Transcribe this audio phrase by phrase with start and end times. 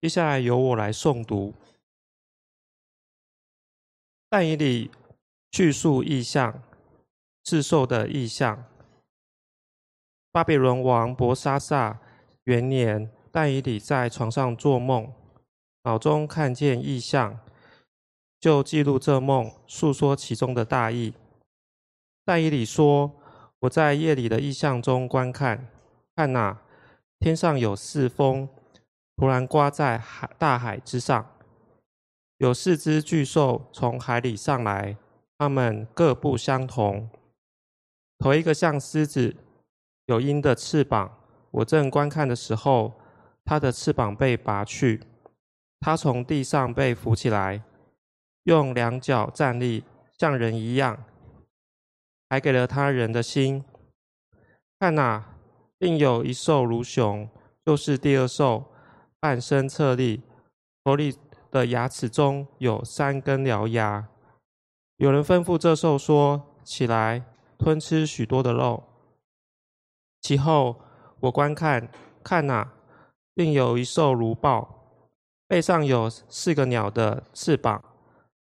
[0.00, 1.52] 接下来由我来诵读。
[4.30, 4.90] 但以理
[5.52, 6.62] 叙述意象，
[7.42, 8.64] 自受的意象。
[10.32, 12.00] 巴比伦王伯沙撒
[12.44, 15.12] 元年，但以理在床上做梦，
[15.82, 17.38] 脑中看见异象，
[18.38, 21.12] 就记录这梦，述说其中的大意。
[22.24, 23.12] 但以理说
[23.60, 25.68] ：“我在夜里的异象中观看，
[26.14, 26.62] 看哪，
[27.18, 28.48] 天上有四风，
[29.20, 31.30] 突然刮在海大海之上。”
[32.38, 34.96] 有四只巨兽从海里上来，
[35.36, 37.10] 它们各不相同。
[38.18, 39.36] 头一个像狮子，
[40.06, 41.18] 有鹰的翅膀。
[41.50, 42.94] 我正观看的时候，
[43.44, 45.02] 它的翅膀被拔去，
[45.80, 47.62] 它从地上被扶起来，
[48.44, 49.84] 用两脚站立，
[50.16, 51.04] 像人一样，
[52.30, 53.62] 还给了他人的心。
[54.78, 55.34] 看哪，
[55.76, 57.28] 另有一兽如熊，
[57.66, 58.69] 就是第二兽，
[59.20, 60.22] 半身侧立，
[60.82, 61.16] 头里。
[61.50, 64.08] 的牙齿中有三根獠牙。
[64.98, 67.24] 有人吩咐这兽说：“起来，
[67.58, 68.84] 吞吃许多的肉。”
[70.22, 70.80] 其后，
[71.18, 71.90] 我观看，
[72.22, 72.72] 看哪，
[73.34, 75.08] 另有一兽如豹，
[75.48, 77.82] 背上有四个鸟的翅膀。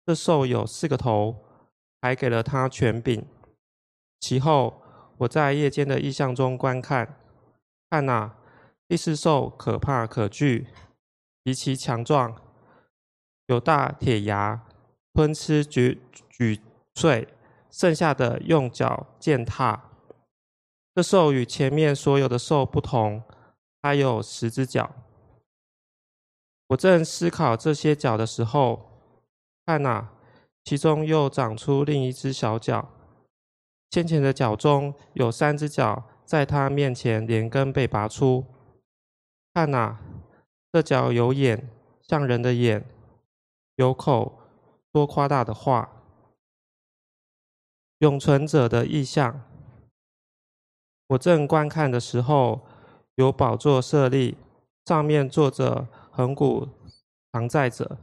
[0.05, 1.37] 这兽有四个头，
[2.03, 3.25] 还给了它权柄。
[4.21, 4.83] 其后，
[5.17, 7.17] 我在夜间的异象中观看，
[7.89, 8.37] 看哪，
[8.93, 10.67] 第四兽可怕可惧，
[11.43, 12.37] 极其强壮。
[13.47, 14.67] 有大铁牙
[15.15, 16.61] 吞吃举举
[16.95, 17.27] 碎，
[17.71, 19.85] 剩下的用脚践踏。
[20.95, 23.23] 这兽与前面所有的兽不同，
[23.81, 24.93] 它有十只脚。
[26.67, 29.01] 我正思考这些脚的时候，
[29.65, 30.11] 看哪，
[30.65, 32.91] 其中又长出另一只小脚。
[33.91, 38.45] 先前的脚中有三只脚，在它面前连根被拔出。
[39.55, 39.99] 看哪，
[40.73, 41.69] 这脚有眼，
[42.01, 42.85] 像人的眼。
[43.77, 44.41] 有口
[44.93, 45.91] 说夸大的话，
[47.99, 49.43] 永存者的意象。
[51.09, 52.63] 我正观看的时候，
[53.17, 54.37] 有宝座设立，
[54.87, 56.69] 上面坐着恒古
[57.33, 57.99] 常在者。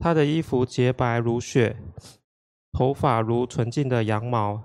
[0.00, 1.76] 他的衣服洁白如雪，
[2.72, 4.62] 头发如纯净的羊毛。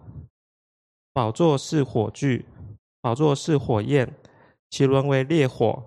[1.12, 2.46] 宝座是火炬，
[3.02, 4.16] 宝座是火焰，
[4.70, 5.84] 其轮为烈火，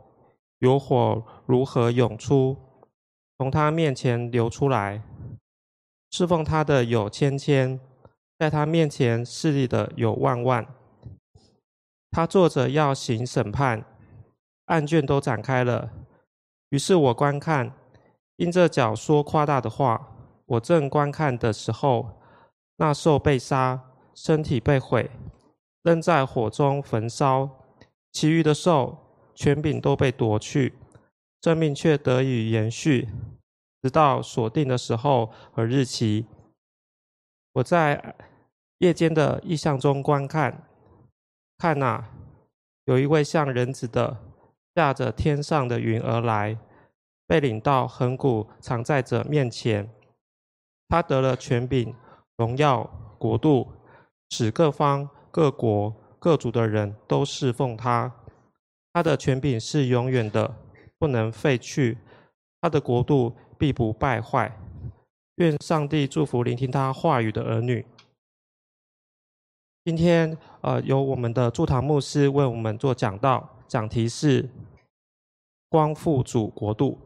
[0.59, 2.57] 有火如何涌出。
[3.39, 5.03] 从他面前流出来，
[6.11, 7.79] 侍奉他的有千千，
[8.39, 10.67] 在他面前势力的有万万。
[12.11, 13.85] 他坐着要行审判，
[14.67, 15.91] 案卷都展开了。
[16.71, 17.75] 于是我观看，
[18.37, 20.13] 因这脚说夸大的话。
[20.47, 22.21] 我正观看的时候，
[22.77, 23.81] 那兽被杀，
[24.15, 25.11] 身体被毁，
[25.83, 27.51] 扔在火中焚烧。
[28.13, 29.06] 其余的兽
[29.37, 30.75] 权柄都被夺去。
[31.43, 33.09] 生命却得以延续，
[33.81, 36.27] 直到锁定的时候和日期。
[37.53, 38.17] 我在
[38.79, 40.67] 夜间的意象中观看，
[41.57, 42.11] 看哪，
[42.87, 44.17] 有一位像人子的
[44.75, 46.59] 驾着天上的云而来，
[47.29, 49.89] 被领到恒古常在者面前。
[50.89, 51.95] 他得了权柄、
[52.37, 52.83] 荣耀、
[53.19, 53.69] 国度，
[54.31, 58.13] 使各方各国各族的人都侍奉他。
[58.97, 60.57] 他的权柄是永远的。
[60.99, 61.99] 不能废去，
[62.63, 64.51] 他的国度必不败坏。
[65.35, 67.85] 愿上帝祝福聆听他话语的儿女。
[69.85, 74.49] 今天，呃，由我们的祝堂牧师为我们做讲道，讲题是
[75.69, 76.99] “光复主国度”。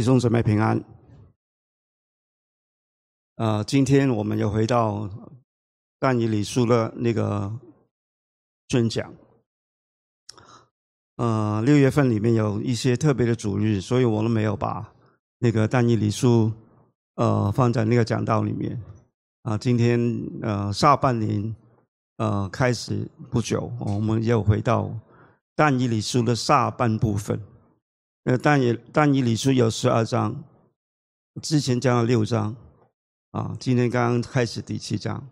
[0.00, 0.82] 弟兄姊妹平安。
[3.36, 5.06] 呃，今天我们又回到
[5.98, 7.52] 但以理书的那个
[8.70, 9.12] 宣讲。
[11.16, 14.90] 呃，六月份里面有一些特别的主日，所以我们没有把
[15.40, 16.50] 那个但以理书
[17.16, 18.82] 呃放在那个讲道里面。
[19.42, 20.00] 啊，今天
[20.40, 21.54] 呃下半年
[22.16, 24.90] 呃开始不久，我们又回到
[25.54, 27.38] 但以理书的下半部分。
[28.24, 30.44] 呃，但以但以理书有十二章，
[31.40, 32.54] 之前讲了六章，
[33.30, 35.26] 啊，今天刚刚开始第七章，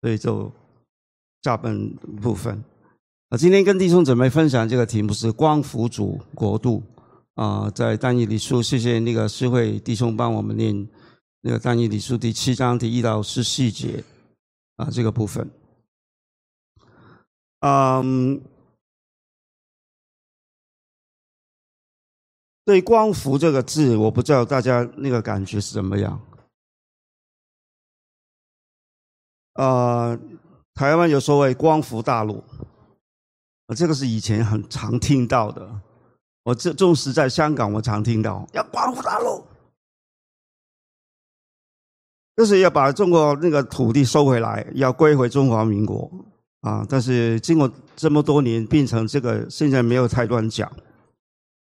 [0.00, 0.50] 所以就
[1.42, 1.90] 下半
[2.22, 2.64] 部分。
[3.28, 6.82] 啊，今天跟弟兄姊妹分享这个题目是光福主国度，
[7.34, 10.88] 啊，在但以理书，谢谢那个诗会弟兄帮我们念
[11.42, 14.02] 那个但以理书第七章第一到十四节，
[14.76, 15.50] 啊，这个部分，
[17.60, 18.40] 嗯。
[22.64, 26.20] 对“光伏”这个字，我不知道大家那个感觉是怎么样。
[29.54, 30.18] 呃，
[30.74, 32.42] 台湾有所谓“光伏大陆”，
[33.76, 35.80] 这个是以前很常听到的。
[36.44, 39.44] 我这纵使在香港，我常听到要光伏大陆，
[42.36, 46.10] 就是要把中国那个土地收回来，要归回中华民国
[46.62, 46.86] 啊。
[46.88, 50.70] 但是经过这么多年，变成这个现在没有太多人讲。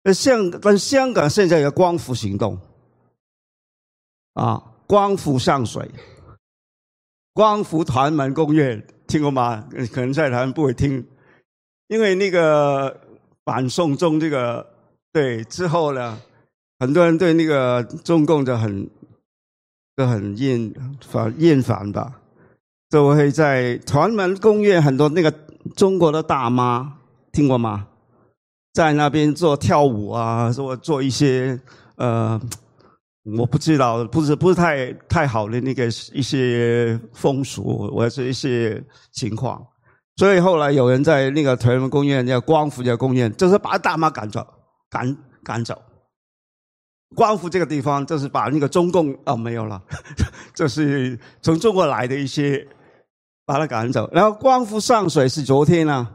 [0.04, 2.60] 那香但香港现在有光伏行动
[4.34, 5.90] 啊，光伏上水，
[7.34, 9.68] 光伏团门公园，听过吗？
[9.92, 11.06] 可能在台湾不会听，
[11.88, 13.02] 因为那个。
[13.46, 14.64] 反送中这个
[15.12, 16.22] 对之后呢，
[16.78, 18.88] 很多人对那个中共就很
[19.96, 22.22] 都很厌烦厌烦吧，
[22.92, 25.32] 就会在屯门公园很多那个
[25.76, 27.00] 中国的大妈
[27.32, 27.88] 听过吗？
[28.74, 31.60] 在那边做跳舞啊，做做一些
[31.98, 32.40] 呃，
[33.38, 38.82] 我不知道，不是不是太太好的那个一些风俗或者是一些
[39.12, 39.62] 情况。
[40.18, 44.46] 所以后来有人在那个屯门公园叫光复的公园，就是把大妈赶走，
[44.90, 45.82] 赶赶走。
[47.16, 49.82] 光复这个地方就是把那个中共哦没有了，
[50.54, 52.68] 这是从中国来的一些
[53.46, 54.08] 把他赶走。
[54.12, 56.08] 然后光复上水是昨天啊，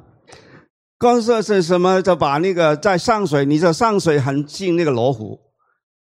[1.05, 2.01] 光复是什么？
[2.01, 5.39] 就把那个在上水，你知道上水很近那个罗湖，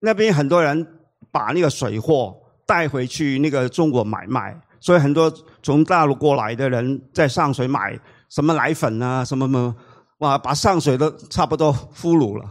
[0.01, 0.86] 那边很多人
[1.31, 2.36] 把那个水货
[2.68, 4.54] 带回去那个中国买卖。
[4.81, 7.98] 所以很多从大陆过来的人在上水买
[8.28, 9.74] 什么奶粉啊，什么什么，
[10.18, 12.44] 哇，把上水都差不多俘虏了，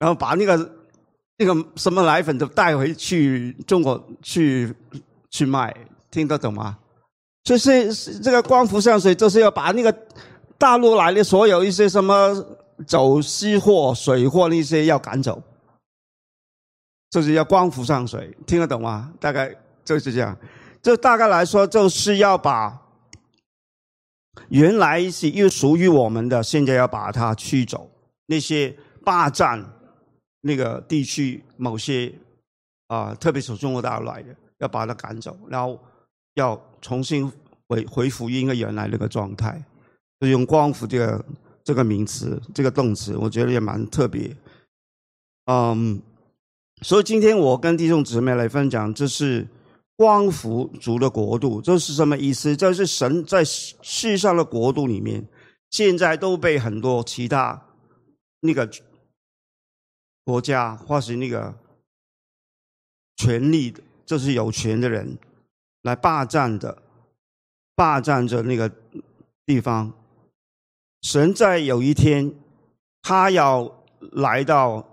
[0.00, 0.56] 然后把那个
[1.38, 4.74] 那个什么奶粉都带回去中国去
[5.30, 5.72] 去卖，
[6.10, 6.76] 听得懂吗？
[7.44, 9.96] 所以是这个光复上水就是要把那个
[10.58, 12.44] 大陆来的所有一些什么
[12.86, 15.42] 走私货、水货那些要赶走，
[17.10, 19.12] 就是要光复上水，听得懂吗？
[19.20, 19.54] 大概
[19.84, 20.36] 就是这样。
[20.82, 22.80] 这大概来说，就是要把
[24.48, 27.90] 原来是又属于我们的，现在要把它驱走。
[28.26, 29.64] 那些霸占
[30.40, 32.12] 那个地区某些
[32.88, 35.78] 啊，特别是中国大陆来的，要把它赶走，然后
[36.34, 37.30] 要重新
[37.68, 39.62] 回恢复一个原来那个状态。
[40.24, 41.24] 就用“光复”这个
[41.62, 44.34] 这个名词，这个动词，我觉得也蛮特别。
[45.46, 46.00] 嗯，
[46.82, 49.46] 所以今天我跟弟兄姊妹来分享，这是。
[49.96, 52.56] 光复族的国度，这是什么意思？
[52.56, 55.24] 这是神在世上的国度里面，
[55.70, 57.68] 现在都被很多其他
[58.40, 58.68] 那个
[60.24, 61.54] 国家或是那个
[63.18, 63.72] 权力，
[64.04, 65.16] 就是有权的人
[65.82, 66.82] 来霸占的，
[67.76, 68.68] 霸占着那个
[69.46, 69.92] 地方。
[71.04, 72.34] 神在有一天，
[73.02, 74.88] 他要来到，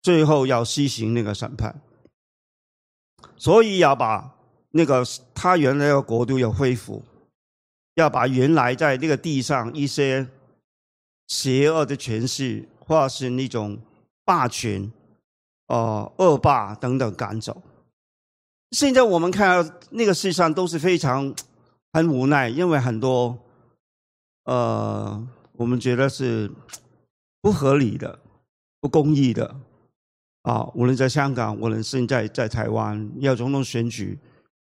[0.00, 1.82] 最后要施行那个审判。
[3.36, 4.34] 所以要把
[4.70, 5.04] 那个
[5.34, 7.04] 他原来的国度要恢复，
[7.96, 10.26] 要把原来在那个地上一些
[11.28, 13.78] 邪恶的权势，或是那种
[14.24, 14.90] 霸权、
[15.66, 17.62] 呃恶霸等等赶走。
[18.70, 21.34] 现在我们看到那个世上都是非常
[21.92, 23.38] 很无奈，因为很多
[24.44, 26.50] 呃，我们觉得是
[27.40, 28.18] 不合理的、
[28.80, 29.56] 不公义的。
[30.42, 34.18] 啊，无论在香港，无论现在在台湾，要总统选举，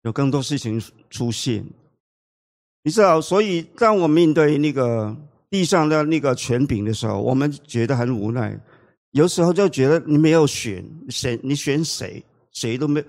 [0.03, 1.65] 有更多事情出现。
[2.83, 5.13] 你知道，所以当我面对那个
[5.50, 8.57] 地上的那个权柄的时候，我们觉得很无奈。
[9.12, 13.03] 有时候就觉得你没有选谁，你选谁，谁都没，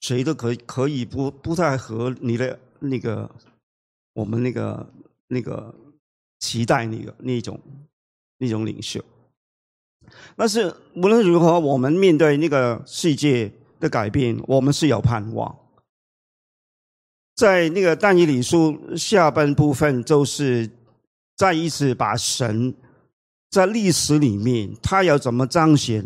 [0.00, 3.30] 谁都可以可以不不太合你的那个
[4.14, 4.86] 我们那个
[5.32, 5.74] 那个
[6.40, 7.58] 期待那个那种
[8.36, 9.02] 那种领袖。
[10.36, 15.56] 但是无论如何，我们面对那个世界的改变，我们是有盼望。
[17.34, 20.68] 在那个但以理书下半部分，就是
[21.34, 22.74] 再一次把神
[23.48, 26.04] 在历史里面，他要怎么彰显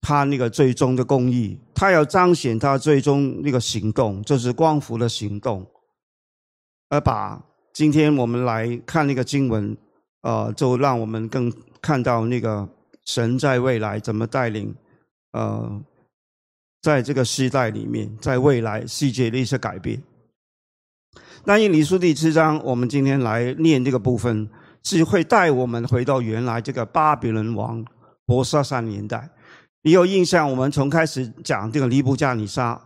[0.00, 5.66] 他那个最终的公义，他要彰显他最终那个行动，就是光复的行动，
[6.88, 9.76] 而把今天我们来看那个经文，
[10.22, 11.52] 呃，就让我们更。
[11.80, 12.68] 看到那个
[13.04, 14.74] 神在未来怎么带领，
[15.30, 15.80] 呃，
[16.82, 20.02] 在这个时代里面，在未来世界的一些改变。
[21.44, 24.50] 那以理书第七章，我们今天来念这个部分，
[24.82, 27.84] 是会带我们回到原来这个巴比伦王
[28.26, 29.30] 伯沙撒年代。
[29.82, 30.50] 你有印象？
[30.50, 32.78] 我们从开始讲这个尼布加尼沙，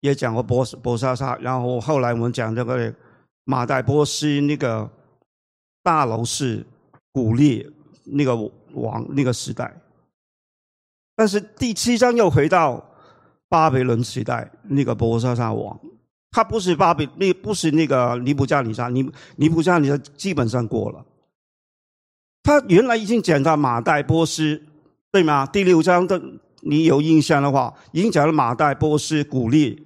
[0.00, 2.94] 也讲过伯伯沙撒，然后后来我们讲这个
[3.46, 4.90] 马代波斯那个
[5.82, 6.62] 大楼是
[7.10, 7.66] 古列。
[8.08, 8.36] 那个
[8.72, 9.76] 王那个时代。
[11.16, 12.80] 但是第七章又回到
[13.48, 15.76] 巴比伦时代，那个波沙沙王，
[16.30, 21.04] 他不是巴比，那不是那个尼布加尼撒，尼尼布加尼撒基本上过了。
[22.44, 24.62] 他原来已经讲到马代波斯，
[25.10, 25.44] 对吗？
[25.44, 26.22] 第六章的
[26.60, 29.76] 你有印象的话，已经讲了马代波斯、古列、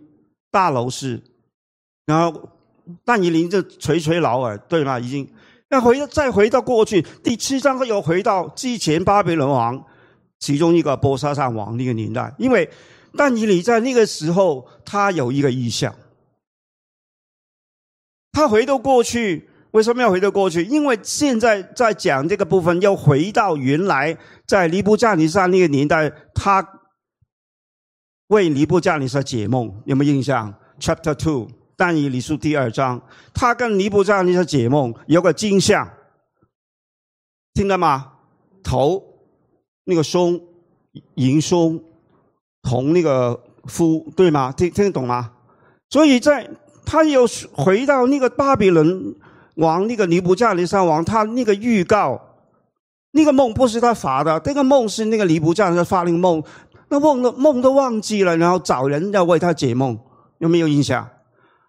[0.50, 1.22] 大楼市，
[2.04, 2.50] 然后
[3.04, 4.98] 但以林就垂垂老耳，对吗？
[4.98, 5.28] 已经
[5.68, 9.84] 那回再回到过去，第七章又回到之前巴比伦王。
[10.38, 12.66] 其中一个波沙上王那个年代，因为
[13.14, 15.94] 但以理在那个时候，他有一个意向，
[18.32, 20.64] 他回到过去，为什么要回到过去？
[20.64, 24.16] 因为现在在讲这个部分，要回到原来
[24.46, 26.66] 在尼布加尼撒那个年代，他
[28.28, 33.00] 为尼布加尼撒解梦，有没有印象？Chapter Two，但以理书第二章，
[33.32, 35.88] 他跟尼布加尼撒解梦有个镜像，
[37.54, 38.12] 听到吗？
[38.62, 39.02] 头。
[39.84, 40.38] 那个松，
[41.14, 41.82] 银松，
[42.62, 44.52] 同那个夫，对吗？
[44.52, 45.32] 听听得懂吗？
[45.88, 46.48] 所以在
[46.84, 49.16] 他又回到那个巴比伦
[49.54, 52.20] 王，那个尼布加尼撒王，他那个预告，
[53.12, 56.44] 那个梦不是他发的，这个梦是那个尼布加尼撒发那个梦，
[56.90, 59.98] 那梦都梦都忘记了，然后找人要为他解梦，
[60.38, 61.08] 有没有印象？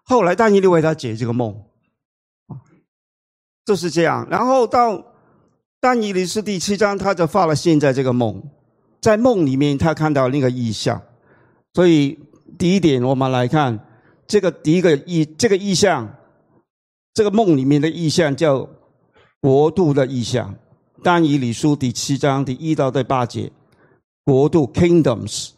[0.04, 1.62] 后来但尼就为他解这个梦，
[3.64, 5.06] 就是这样，然后到。
[5.84, 8.40] 但以理是第七章，他就发了现在这个梦，
[9.00, 11.02] 在梦里面他看到那个意象，
[11.74, 12.16] 所以
[12.56, 13.84] 第一点我们来看
[14.28, 16.08] 这个第一个意这个意象，
[17.12, 18.68] 这个梦里面的意象叫
[19.40, 20.54] 国度的意象。
[21.02, 23.50] 但以理书第七章第一到第八节，
[24.24, 25.50] 国度 kingdoms，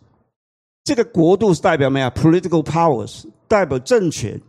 [0.84, 4.40] 这个国度是代表什么呀？political powers，代表政权。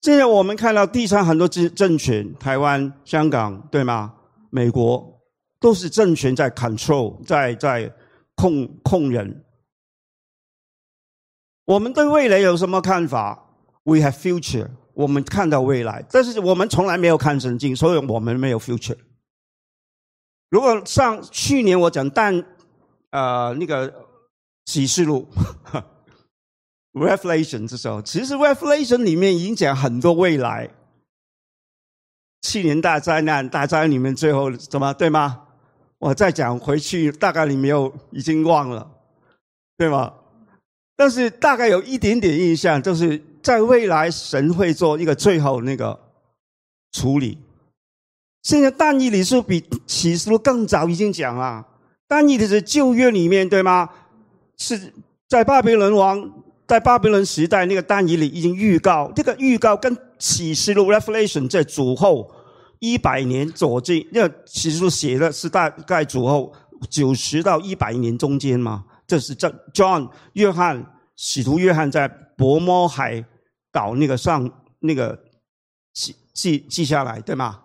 [0.00, 4.14] 现在我们看到地上很多政政权，台湾、香港，对吗？
[4.48, 5.20] 美国
[5.60, 7.94] 都是政权在 control，在在
[8.34, 9.44] 控控人。
[11.66, 13.50] 我们对未来有什么看法
[13.82, 18.96] ？We have future，我们看到未来，但是我们从来没有看圣经，所以我们没有 future。
[20.48, 22.42] 如果上去年我讲但
[23.10, 23.92] 呃那个
[24.64, 25.28] 启示录。
[26.92, 30.70] Revelation 这时候，其实 Revelation 里面已经讲很多未来。
[32.42, 35.42] 去年大灾难，大灾里面最后怎么对吗？
[35.98, 38.90] 我再讲回去，大概你没有已经忘了，
[39.76, 40.12] 对吗？
[40.96, 45.98] 但是大概有一点点印象，就是在未来神会做一个最后那个
[46.90, 47.38] 处理。
[48.42, 51.64] 现在但以理是比启示录更早已经讲了，
[52.08, 53.88] 但以理是旧约里面对吗？
[54.58, 54.92] 是
[55.28, 56.41] 在巴比伦王。
[56.66, 62.30] 在巴比伦时代，那个但以里已经预告，这个预告跟启示录 （Revelation） 在主后
[62.78, 66.52] 一百年左近，那启示录写的是大概主后
[66.88, 68.84] 九十到一百年中间嘛。
[69.06, 73.22] 这是这 John 约翰使徒约翰在伯摩海
[73.70, 75.18] 岛那个上那个
[75.92, 77.60] 记记记下来，对吗？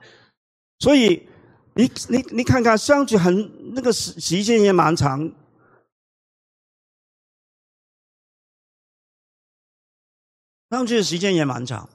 [0.79, 1.27] 所以
[1.75, 5.31] 你你你看看，上去很那个时时间也蛮长。
[10.69, 11.87] 上去的时间也蛮长，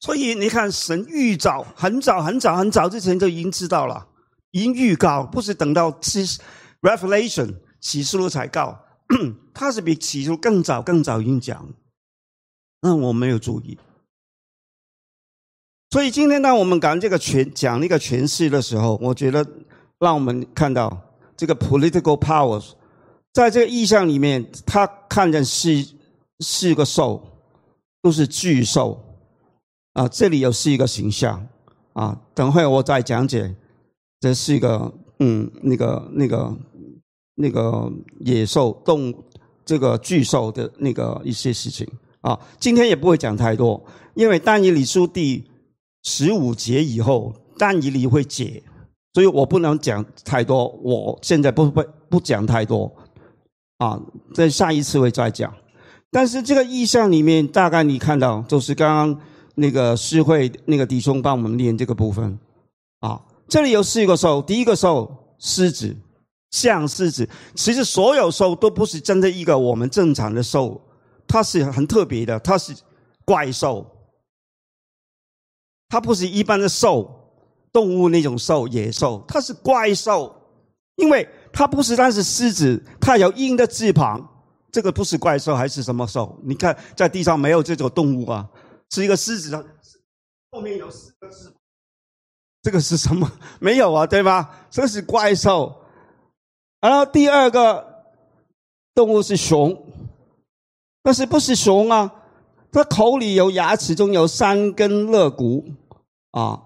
[0.00, 4.08] 所以你看，神预早很早很早很早之前就已经知道了，
[4.52, 6.24] 已经预告，不是等到启
[6.80, 8.82] Revelation 启示录才告，
[9.52, 11.68] 他是比启示录更早更早已经讲，
[12.80, 13.78] 那我没有注意。
[15.90, 19.46] 所以今天当我们讲这个诠讲那个诠释的时候，我觉得
[19.98, 20.98] 让我们看到
[21.36, 22.72] 这个 political powers
[23.34, 25.97] 在这个意象里面，他看见是。
[26.40, 27.22] 四个兽
[28.00, 29.02] 都是巨兽
[29.94, 30.06] 啊！
[30.06, 31.46] 这里有四个形象
[31.94, 33.54] 啊，等会我再讲解
[34.20, 36.56] 这是一个嗯，那个那个
[37.34, 39.12] 那个野兽动
[39.64, 41.86] 这个巨兽的那个一些事情
[42.20, 42.38] 啊。
[42.60, 45.44] 今天也不会讲太多，因为但以理书第
[46.04, 48.62] 十五节以后，但以理会解，
[49.14, 50.68] 所以我不能讲太多。
[50.82, 52.94] 我现在不不不讲太多
[53.78, 54.00] 啊，
[54.32, 55.52] 在下一次会再讲。
[56.10, 59.20] 但是这个意象里面，大概你看到就是刚刚
[59.56, 62.38] 那个诗会那个弟兄帮我们念这个部分，
[63.00, 65.94] 啊，这里有四个兽，第一个兽狮子，
[66.50, 70.80] 像狮子，其实所有兽都不是真的一个我们正常的兽，
[71.26, 72.74] 它是很特别的，它是
[73.26, 73.86] 怪兽，
[75.90, 77.34] 它不是一般的兽，
[77.70, 80.34] 动物那种兽，野兽，它是怪兽，
[80.96, 84.36] 因为它不是单是狮子，它有鹰的翅膀。
[84.70, 86.38] 这个不是怪兽还是什么兽？
[86.42, 88.48] 你看，在地上没有这种动物啊，
[88.90, 89.66] 是一个狮子，
[90.50, 91.52] 后面有四个字。
[92.62, 93.30] 这个是什么？
[93.60, 94.66] 没有啊，对吧？
[94.70, 95.74] 这是怪兽。
[96.80, 98.04] 然后第二个
[98.94, 99.86] 动物是熊，
[101.02, 102.12] 但是不是熊啊？
[102.70, 105.64] 它口里有牙齿，中有三根肋骨
[106.32, 106.62] 啊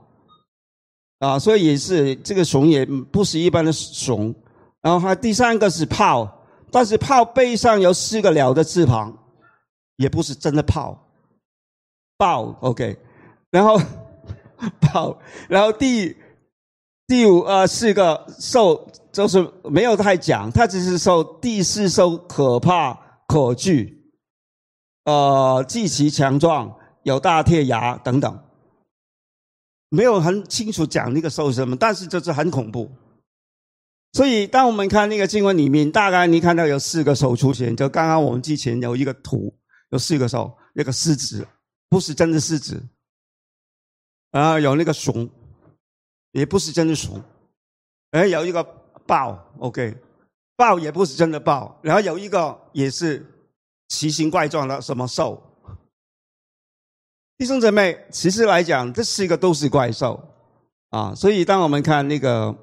[1.20, 4.34] 啊，所以也是这个熊也不是一般的熊。
[4.80, 6.41] 然后还第三个是炮，
[6.72, 9.16] 但是炮背上有四个了的字旁，
[9.96, 10.98] 也不是真的炮。
[12.16, 12.96] 爆，OK，
[13.50, 13.78] 然后
[14.80, 16.16] 豹，然后第
[17.06, 22.94] 第五呃四个兽就是没有太讲，它只是说第四兽可怕
[23.26, 24.10] 可惧，
[25.04, 28.38] 呃极其强壮，有大铁牙等等，
[29.88, 32.88] 没有很清楚讲那个兽什么，但是就是很恐怖。
[34.12, 39.54] 所以当我们看那个经文里面，大概你看到有四个手出现，就刚刚我们之前有一个图，
[39.90, 41.46] 有四个手，那个狮子。
[41.88, 42.82] 不是真的狮子，
[44.30, 45.28] 然后有那个熊，
[46.30, 47.22] 也不是真的熊，
[48.12, 48.64] 哎，有一个
[49.06, 49.94] 豹，OK，
[50.56, 53.26] 豹也不是真的豹，然后有一个也是
[53.90, 55.38] 奇形怪状的什么兽。
[57.36, 60.18] 弟兄姊妹，其实来讲，这四个都是怪兽
[60.88, 62.56] 啊，所以当我们看那个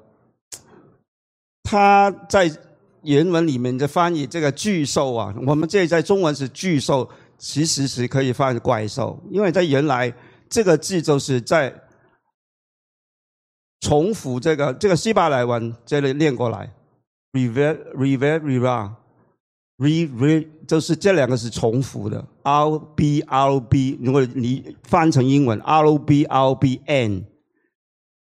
[1.70, 2.50] 他在
[3.02, 7.08] 原文里面的翻译这个巨兽啊，我们这在中文是巨兽。
[7.42, 10.12] 其实是可以翻译怪兽，因为在原来
[10.50, 11.74] 这个字就是在
[13.80, 16.70] 重复这个这个希伯来文这里念过来
[17.32, 18.38] ，rever rever
[19.78, 27.24] rever，rever 就是这两个是重复的，r b r b，如果你翻成英文，r b r b n，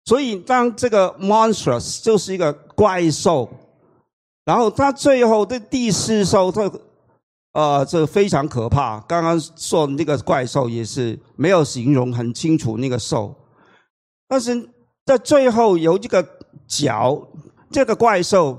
[0.05, 3.49] 所以当这个 monstrous 就是一个怪兽，
[4.45, 6.69] 然后他最后的第四兽它。
[7.53, 8.99] 呃，这非常可怕。
[9.01, 13.33] 刚刚说那个怪兽也是没有形容很清楚那个兽，
[14.27, 14.69] 但是
[15.05, 16.27] 在最后有这个
[16.67, 17.29] 角，
[17.71, 18.59] 这个怪兽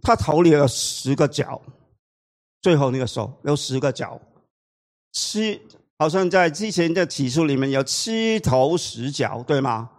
[0.00, 1.60] 它头里有十个角，
[2.62, 4.18] 最后那个手有十个角，
[5.12, 5.60] 七
[5.98, 9.90] 好像在之前的体数里面有七头十角，对吗？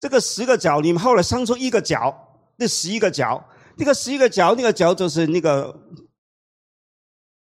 [0.00, 2.27] 这个十个角你们后来生出一个角，
[2.58, 3.42] 那十一个角，
[3.76, 5.74] 那个十一个角，那个角就是那个。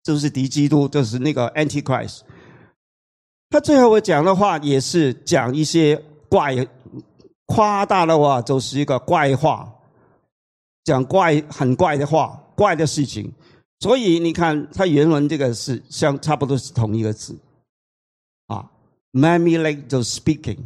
[0.06, 2.19] 就是敌基督，就是那个 Antichrist。
[3.49, 5.99] 他最后讲的话也是讲一些
[6.30, 6.56] 怪、
[7.47, 9.67] 夸大的话，就是一个怪话，
[10.84, 13.34] 讲怪很怪的话、怪的事情。
[13.80, 17.36] 所以你看，他原文这个是相差不多是同一个字
[18.45, 18.69] 啊
[19.10, 20.60] m a m y like 就 speaking，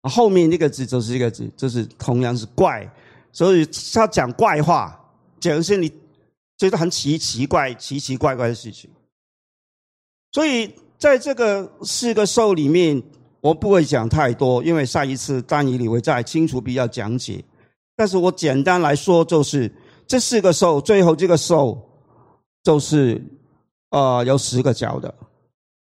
[0.00, 2.90] 后面那个字就是一个字，就是同样是怪，
[3.34, 4.98] 所以他讲怪话，
[5.38, 5.92] 讲一些你。
[6.56, 8.88] 觉得很奇奇怪、奇奇怪怪的事情，
[10.30, 13.02] 所以在这个四个兽里面，
[13.40, 17.44] 我不会讲太多，因为上一次丹尼里会再清楚比较讲解。
[17.96, 19.70] 但是我简单来说，就是
[20.06, 21.76] 这四个兽，最后这个兽
[22.62, 23.20] 就是
[23.90, 25.12] 呃有十个角的，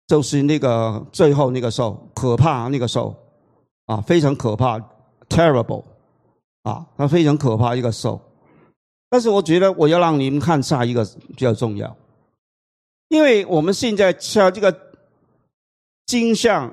[0.09, 3.17] 就是那个最后那个兽，可怕那个兽
[3.87, 4.79] 啊，非常可怕
[5.31, 5.83] ，terrible
[6.63, 8.21] 啊，它非常可怕一个兽。
[9.09, 11.97] 但是我觉得我要让你们看下一个比较重要，
[13.09, 14.93] 因为我们现在像这个
[16.07, 16.73] 金像，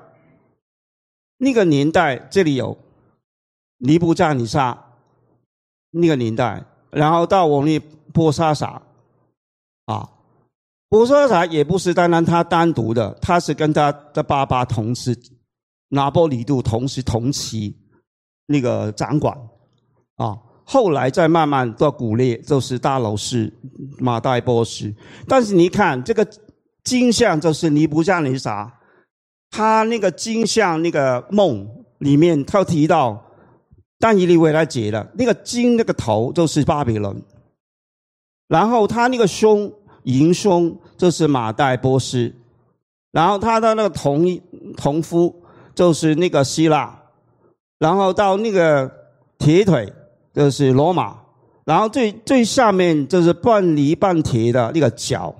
[1.37, 2.77] 那个年代这里有
[3.77, 4.93] 尼布加尼撒
[5.89, 7.81] 那个年代，然后到我们
[8.13, 8.81] 波沙撒
[9.85, 10.07] 啊，
[10.89, 15.17] 波沙撒也不是单单他单独的，他是跟他的爸爸同时，
[15.89, 17.75] 拿波里度同时同期
[18.45, 19.35] 那个掌管。
[20.17, 20.37] 啊。
[20.69, 23.49] 后来再慢慢到古列，就是大楼是
[23.99, 24.93] 马代波斯。
[25.25, 26.27] 但是你看这个
[26.83, 28.69] 金像，就是尼布加尼撒，
[29.49, 31.65] 他那个金像那个梦
[31.99, 33.31] 里面，他提到
[33.97, 37.23] 但以利为他解了那个金那个头，就是巴比伦。
[38.49, 39.71] 然后他那个胸
[40.03, 42.35] 银胸，就是马代波斯。
[43.13, 44.37] 然后他的那个同
[44.75, 45.33] 同夫，
[45.73, 47.03] 就是那个希腊。
[47.79, 48.91] 然后到那个
[49.37, 49.93] 铁腿。
[50.37, 51.19] 这是罗马，
[51.65, 55.33] 然后最最下面就是半泥半铁的那个角，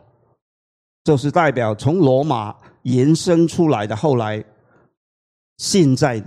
[1.03, 3.95] 就是代表从罗马延伸出来的。
[3.95, 4.43] 后来，
[5.57, 6.19] 现在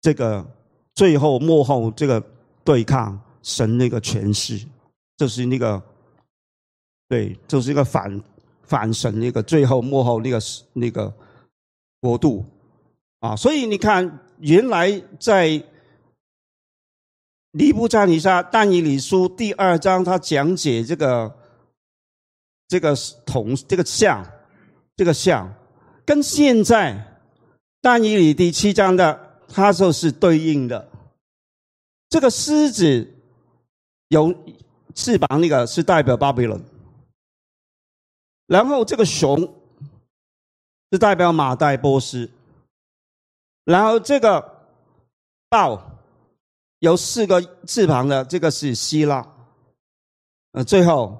[0.00, 0.46] 这个
[0.94, 2.22] 最后幕后这个
[2.62, 4.64] 对抗神那个权势，
[5.16, 5.82] 就是那个
[7.08, 8.22] 对，就是一个反
[8.62, 10.40] 反神那个最后幕后那个
[10.72, 11.12] 那个
[12.00, 12.44] 国度
[13.18, 13.34] 啊。
[13.34, 15.60] 所以你看，原来在。
[17.56, 21.32] 尼布加尼撒但以理书第二章，他讲解这个
[22.66, 22.92] 这个
[23.24, 24.26] 铜这个像，
[24.96, 25.54] 这个像
[26.04, 27.20] 跟现在
[27.80, 30.90] 但以理第七章的它就是对应的。
[32.08, 33.08] 这个狮子
[34.08, 34.34] 有
[34.92, 36.60] 翅膀，那个是代表巴比伦。
[38.46, 39.54] 然后这个熊
[40.90, 42.28] 是代表马代波斯。
[43.64, 44.66] 然后这个
[45.48, 45.93] 豹
[46.84, 49.26] 有四个翅膀的，这个是希腊。
[50.52, 51.18] 呃，最后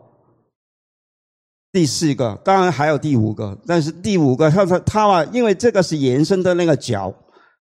[1.73, 7.13] 第四个，当然还有第五个，但是第五个它它它啊，因为这个是延伸的那个角，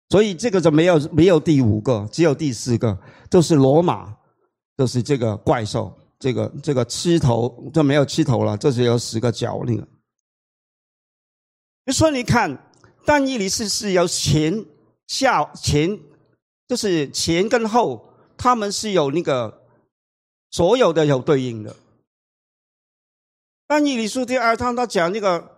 [0.10, 2.96] 所以这个就没有没有第五个，只有第四个，
[3.32, 4.16] 都是罗马，
[4.76, 9.88] 都是这个怪兽，这个这个吃头就没有吃头了，这是有十个角那个。
[11.88, 12.56] 就说你看，
[13.08, 14.64] 但伊犁是是由前
[15.08, 16.00] 下前，
[16.67, 19.63] 就是前跟后，他们是有那个。
[20.49, 21.75] 所有的有对应的，
[23.67, 25.58] 但以理书第二章他讲那个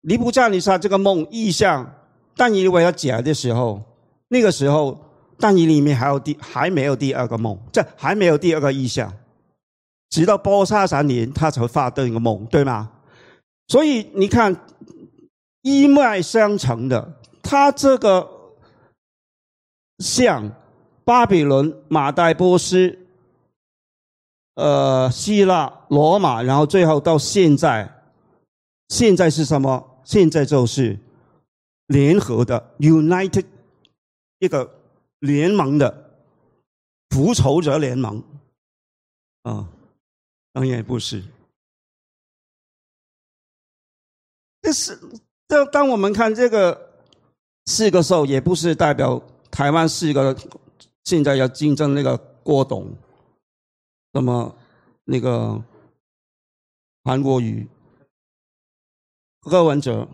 [0.00, 1.94] 尼布加尼撒这个梦意象，
[2.36, 3.80] 但以为他讲的时候，
[4.26, 5.00] 那个时候
[5.38, 9.10] 但以里面还有第还没有第二个梦，这还没有第二个意象，
[10.10, 12.90] 直到波沙三年他才发的一个梦，对吗？
[13.68, 14.66] 所以你看
[15.62, 18.41] 一脉相承的，他这个
[20.02, 20.50] 像
[21.04, 22.98] 巴比伦、马代波斯。
[24.54, 28.02] 呃，希腊、罗马，然后最后到现在，
[28.90, 30.02] 现在是什么？
[30.04, 30.98] 现在就是
[31.86, 33.46] 联合的 United
[34.40, 34.78] 一个
[35.20, 36.18] 联盟的
[37.08, 38.22] 复仇者联盟
[39.44, 39.66] 啊，
[40.52, 41.24] 当然也不是。
[44.60, 45.00] 这是
[45.46, 46.90] 当当我们看这个
[47.64, 50.36] 四个兽，也不是代表台湾是一个
[51.04, 52.92] 现在要竞争那个郭董。
[54.14, 54.54] 那么，
[55.04, 55.62] 那个
[57.04, 57.66] 韩国瑜、
[59.40, 60.06] 柯文哲，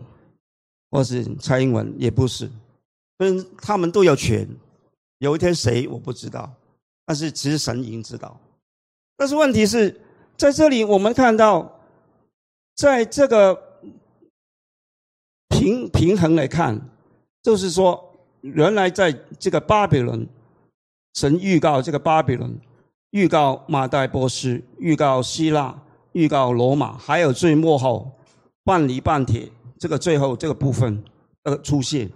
[0.89, 2.49] 或是蔡英文，也不是，
[3.17, 4.47] 跟他们都有权。
[5.17, 6.49] 有一天谁我不知道，
[7.05, 8.39] 但是其实神已经知道。
[9.17, 9.99] 但是问题是
[10.37, 11.81] 在这里，我们看到，
[12.75, 13.81] 在这个
[15.49, 16.89] 平平衡来看，
[17.43, 18.08] 就是说，
[18.41, 20.27] 原来在这个巴比伦，
[21.13, 22.59] 神预告这个巴比伦。
[23.11, 28.11] 预告马代波斯，预告希腊，预告罗马，还有最末后
[28.63, 31.03] 半泥半铁这个最后这个部分
[31.41, 32.11] 呃出现，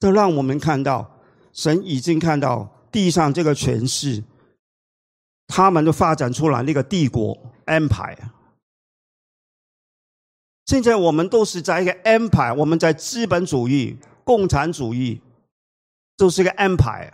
[0.00, 1.20] 这让我们看到
[1.52, 4.24] 神已经看到地上这个权势，
[5.46, 8.18] 他们都发展出来那个帝国 empire。
[10.66, 15.20] 现在我们都是在一个 empire，我们在资本主义、共产主义，
[16.16, 17.12] 就是一个 empire。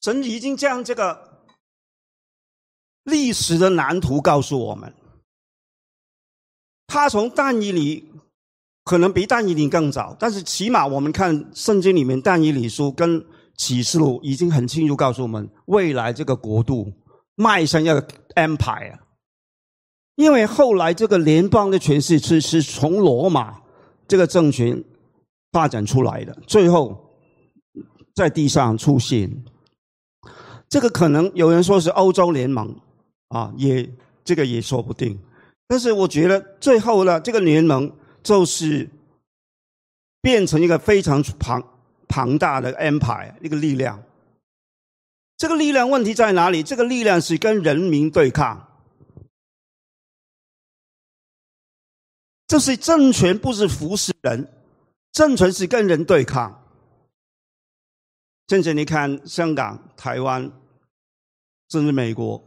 [0.00, 1.44] 神已经将这个
[3.04, 4.94] 历史的蓝图告诉我们，
[6.86, 8.10] 他从但以里
[8.82, 13.22] 可能比但以里更早，但是起码我们看圣经里面但以里书跟
[13.56, 16.90] 启示录已经很清楚告诉我们，未来这个国度
[17.34, 18.00] 迈向一个
[18.36, 18.98] empire，
[20.20, 23.58] 因为后来这个联邦的权势是是从罗马
[24.06, 24.84] 这个政权
[25.50, 27.16] 发展出来的，最后
[28.14, 29.42] 在地上出现。
[30.68, 32.76] 这个可能有人说是欧洲联盟，
[33.28, 33.90] 啊，也
[34.22, 35.18] 这个也说不定。
[35.66, 37.90] 但是我觉得最后呢，这个联盟
[38.22, 38.90] 就是
[40.20, 41.64] 变成一个非常庞
[42.06, 44.02] 庞大的 empire 一个力量。
[45.38, 46.62] 这个力量问题在哪里？
[46.62, 48.68] 这个力量是跟人民对抗，
[52.50, 54.52] 这是政权，不是服侍人，
[55.12, 56.66] 政权是跟人对抗。
[58.48, 60.50] 甚至你看香港、台湾。
[61.68, 62.42] 甚至美国，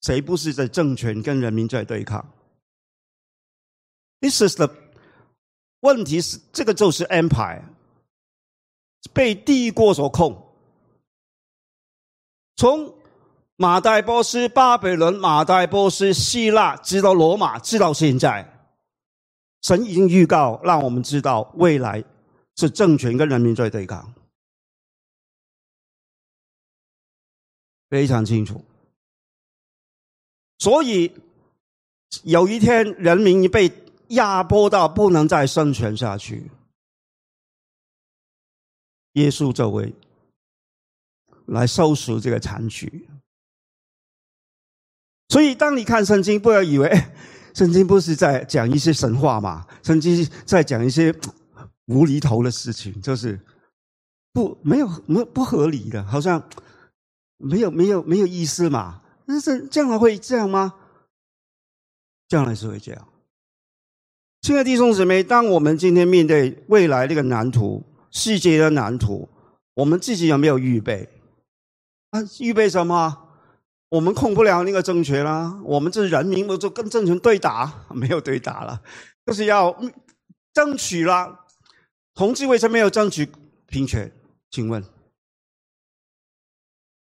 [0.00, 2.26] 谁不是在政权跟人民在对抗
[4.20, 4.74] ？This is the
[5.80, 7.64] 问题是这个就是 empire
[9.12, 10.56] 被帝国所控，
[12.56, 12.94] 从
[13.56, 18.57] 马代波斯、巴比伦、马代波斯、希腊，直到罗马，直到现在，
[19.62, 22.04] 神已经预告，让我们知道未来
[22.56, 24.14] 是政权跟人民在对抗。
[27.90, 28.62] 非常清楚，
[30.58, 31.10] 所以
[32.22, 33.72] 有一天人民被
[34.08, 36.50] 压迫到不能再生存下去，
[39.12, 39.94] 耶稣这位
[41.46, 43.08] 来收拾这个残局。
[45.30, 46.90] 所以，当你看圣经，不要以为
[47.54, 51.14] 圣经不是在讲一些神话嘛，圣经在讲一些
[51.86, 53.38] 无厘头的事情，就是
[54.32, 56.42] 不没有没不合理的，好像。
[57.40, 59.00] 没有没有没有意思嘛？
[59.26, 60.74] 那是将来会这样吗？
[62.26, 63.08] 将来是会这样。
[64.42, 69.28] 亲爱的弟兄姊妹，当我们今天面对未来这个蓝图、世界的蓝图，
[69.74, 71.08] 我们自己有没有预备？
[72.10, 73.27] 啊，预备什么？
[73.90, 78.80] 我们控不了那个政权啦，我们这人民，不就跟政权对打， 没有对打了，
[79.24, 79.74] 就是要
[80.52, 81.40] 争取啦。
[82.14, 83.28] 同志为什么没有争取
[83.66, 84.12] 平权？
[84.50, 84.82] 请问，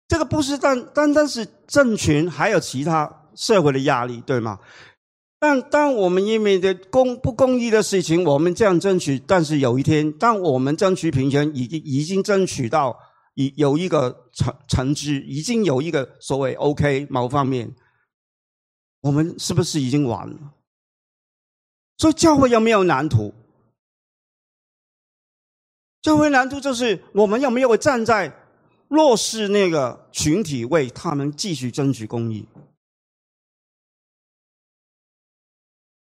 [0.08, 4.60] 这个不是单单单是政权，还有其他社会的压力，对吗？
[5.40, 13.00] 但当我们因为的公不公义的事情，我们这样争取，但是有一天，当我们争取平权，已经已经争取到
[13.40, 17.74] 有有一个成成绩，已经有一个所谓 OK 某方面，
[19.00, 20.54] 我们是不是已经完了？
[21.98, 23.34] 所以教会有没有蓝图？
[26.02, 28.34] 教会蓝图就是我们有没有站在
[28.88, 32.46] 弱势那个群体，为他们继续争取公益？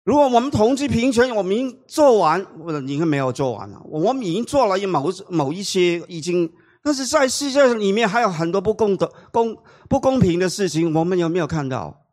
[0.04, 6.52] 如果我们同志平权，我们已经做完，或者你看没有做完了，我们已经做了一某某一些已经，
[6.87, 12.07] 但是在世界里面还有很多不公的公不公平的事情，我们有没有看到？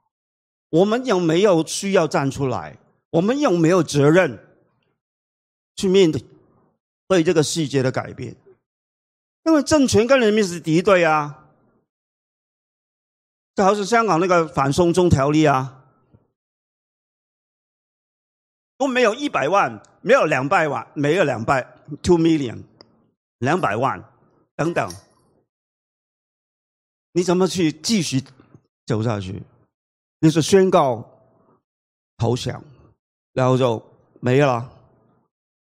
[0.71, 2.79] 我们有没有需要站出来？
[3.11, 4.39] 我们有没有责任
[5.75, 6.25] 去面对
[7.07, 8.35] 对这个世界的改变？
[9.43, 11.45] 因为政权跟人民是敌对啊，
[13.53, 15.83] 就好像香港那个反送中条例啊。
[18.79, 21.61] 都没有一百万，没有两百万，没有两百
[22.01, 22.63] two million，
[23.37, 24.03] 两百万
[24.55, 24.91] 等等，
[27.13, 28.23] 你怎么去继续
[28.85, 29.41] 走下去？
[30.19, 31.09] 你是宣告
[32.17, 32.63] 投降，
[33.33, 33.83] 然后就
[34.19, 34.71] 没了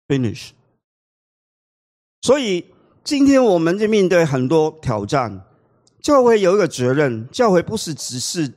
[0.06, 0.50] ，finish。
[2.22, 2.72] 所以
[3.04, 5.44] 今天我们就面对很多挑战，
[6.00, 8.54] 教会有一个责任，教会不是只是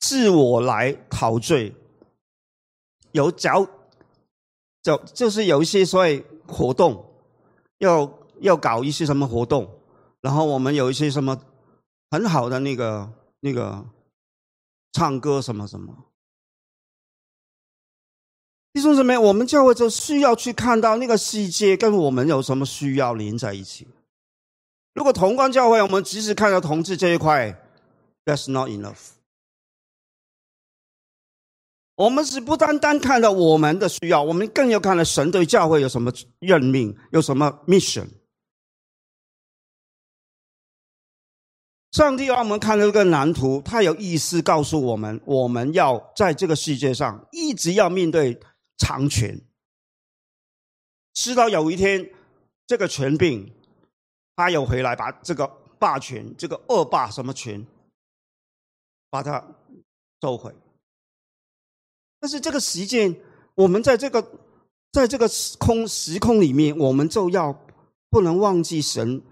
[0.00, 1.74] 自我来陶醉。
[3.12, 3.64] 有找，
[4.82, 7.08] 就就是有一些所谓活动，
[7.78, 8.06] 要
[8.40, 9.80] 要搞一些什么活动，
[10.20, 11.40] 然后我们有一些什么
[12.10, 13.84] 很好的那个那个
[14.92, 16.06] 唱歌什么什么。
[18.72, 23.86] 弟兄姊妹，我们教会就需要去看到那个世界跟我们有什么需要连在一起。
[24.94, 27.56] 如果同光教会我们只是看到同志这一块
[28.24, 29.10] ，That's not enough。
[31.96, 38.08] 我们是不单单看到我们的需要，我们更要看到神对教会有什么任命，有什么 mission。
[41.94, 48.36] 上帝让我们看到这个蓝图，他有意思告诉我们，我们要在这个世界上一直要面对
[48.78, 49.40] 长权，
[51.12, 52.10] 直到有一天
[52.66, 53.48] 这个权柄
[54.34, 55.46] 他又回来，把这个
[55.78, 57.64] 霸权，这个恶霸什么权，
[59.08, 59.46] 把它
[60.20, 60.52] 收回。
[62.18, 63.14] 但是这个时间，
[63.54, 64.32] 我们在这个
[64.90, 67.56] 在这个时空时空里面，我们就要
[68.10, 69.22] 不能忘记神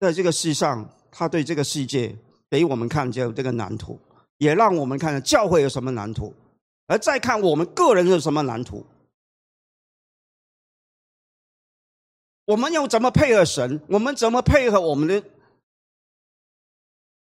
[0.00, 2.16] 在这个世上，他对这个世界
[2.50, 3.98] 给我们看见这个蓝图，
[4.38, 6.34] 也让我们看看教会有什么蓝图，
[6.86, 8.86] 而再看我们个人有什么蓝图。
[12.46, 13.80] 我们要怎么配合神？
[13.88, 15.22] 我们怎么配合我们的？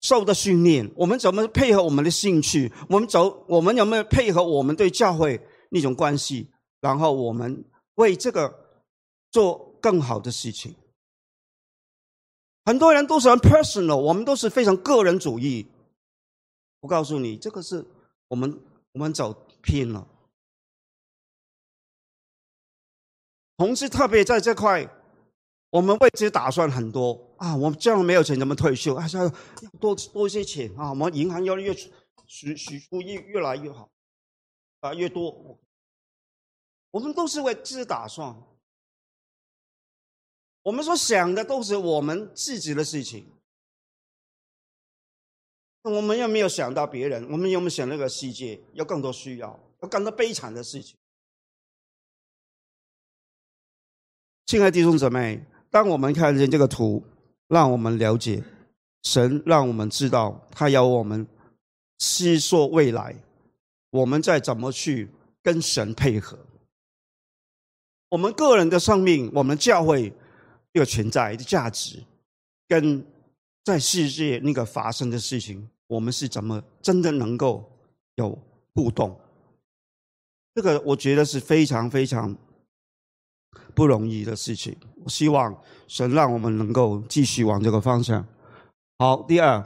[0.01, 2.73] 受的训练，我们怎么配合我们的兴趣？
[2.89, 5.39] 我们走，我们有没有配合我们对教会
[5.69, 6.49] 那种关系？
[6.79, 7.63] 然后我们
[7.93, 8.51] 为这个
[9.29, 10.73] 做更好的事情。
[12.65, 15.67] 很多人都是很 personal，我们都是非常个人主义。
[16.81, 17.85] 我告诉你，这个是
[18.27, 18.59] 我们
[18.93, 20.07] 我们走偏了。
[23.57, 24.89] 同时，特别在这块，
[25.69, 27.35] 我们为自己打算很多。
[27.37, 28.95] 啊，我们这样没有钱怎么退休？
[28.95, 30.89] 啊，要多多一些钱啊！
[30.89, 31.73] 我们银行要越
[32.27, 33.89] 许许出越越来越好，
[34.79, 35.59] 啊，越多。
[36.91, 38.35] 我们都是为自己打算，
[40.63, 43.25] 我们所想的都是我们自己的事情。
[45.83, 47.23] 我们有没有想到别人？
[47.31, 50.95] 我们有没有想那个世界有更多需要，有更多悲惨的事情？
[54.45, 57.03] 亲爱的弟兄姊妹，当我们看见这个图。
[57.47, 58.41] 让我们了解，
[59.03, 61.27] 神让我们知道，他要我们
[61.99, 63.13] 思索未来，
[63.89, 65.09] 我们再怎么去
[65.43, 66.39] 跟神配合。
[68.07, 70.13] 我们个人的生命，我们教会
[70.73, 72.03] 一个存在的价值，
[72.67, 73.05] 跟
[73.63, 77.69] 在世界那个发生的事情，我们是怎么真的能够
[78.15, 78.37] 有
[78.73, 79.19] 互动？
[80.55, 82.35] 这个我觉得是非常非常。
[83.73, 85.53] 不容易的事情，我希望
[85.87, 88.25] 神让我们能够继续往这个方向。
[88.97, 89.63] 好，第二，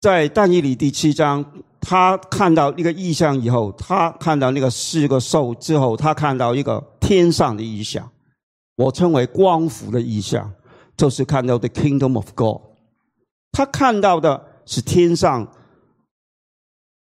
[0.00, 1.44] 在但以理第七章
[1.80, 8.10] 他看到一个意象以后，他看到那个四个兽之后，他看到一个天上的意象，
[8.76, 10.52] 我称为光伏的意象，
[10.96, 12.62] 就是看到 the kingdom of God。
[13.52, 15.52] 他看到的是天上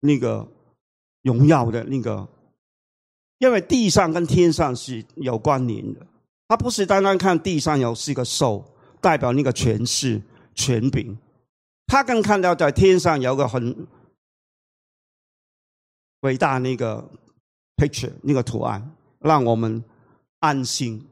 [0.01, 0.47] 那个
[1.21, 2.27] 荣耀的那个，
[3.39, 6.05] 因为地上跟天上是有关联的，
[6.47, 8.65] 他不是单单看地上有四个兽，
[8.99, 10.21] 代表那个权势
[10.53, 11.17] 权柄，
[11.87, 13.87] 他更看到在天上有个很。
[16.21, 17.09] 伟大那个
[17.77, 19.83] picture 那个图案，让我们
[20.37, 21.03] 安心，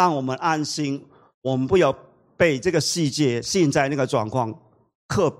[0.00, 1.04] 让我们安心，
[1.42, 1.94] 我们不要
[2.34, 4.58] 被这个世界现在那个状况
[5.06, 5.30] 可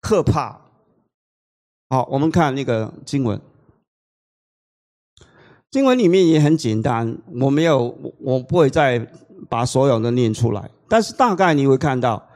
[0.00, 0.60] 可怕。
[1.88, 3.40] 好，我们看那个经文，
[5.72, 9.04] 经文里面也很简单，我没有，我不会再
[9.50, 12.28] 把所有的念出来，但是大概你会看到，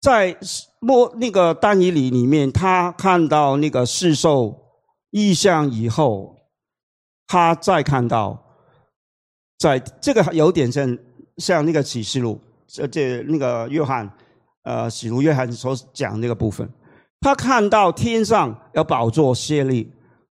[0.00, 0.38] 在
[0.78, 4.64] 末那个单以里里面，他看到那个世兽。
[5.10, 6.36] 意象以后，
[7.26, 8.44] 他再看到，
[9.58, 10.98] 在这个有点像
[11.38, 14.08] 像那个启示录，这这那个约翰，
[14.62, 16.68] 呃，使徒约翰所讲那个部分，
[17.20, 19.90] 他看到天上有宝座谢立，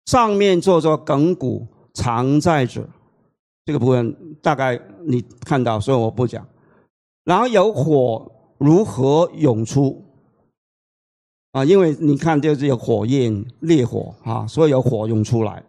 [0.06, 2.88] 上面坐着亘古常在者，
[3.66, 6.46] 这个部分大概你看到，所以我不讲。
[7.24, 10.06] 然后有火如何涌出。
[11.52, 15.64] 啊，因为你看，就是有火焰、烈火啊，所以有火涌出来。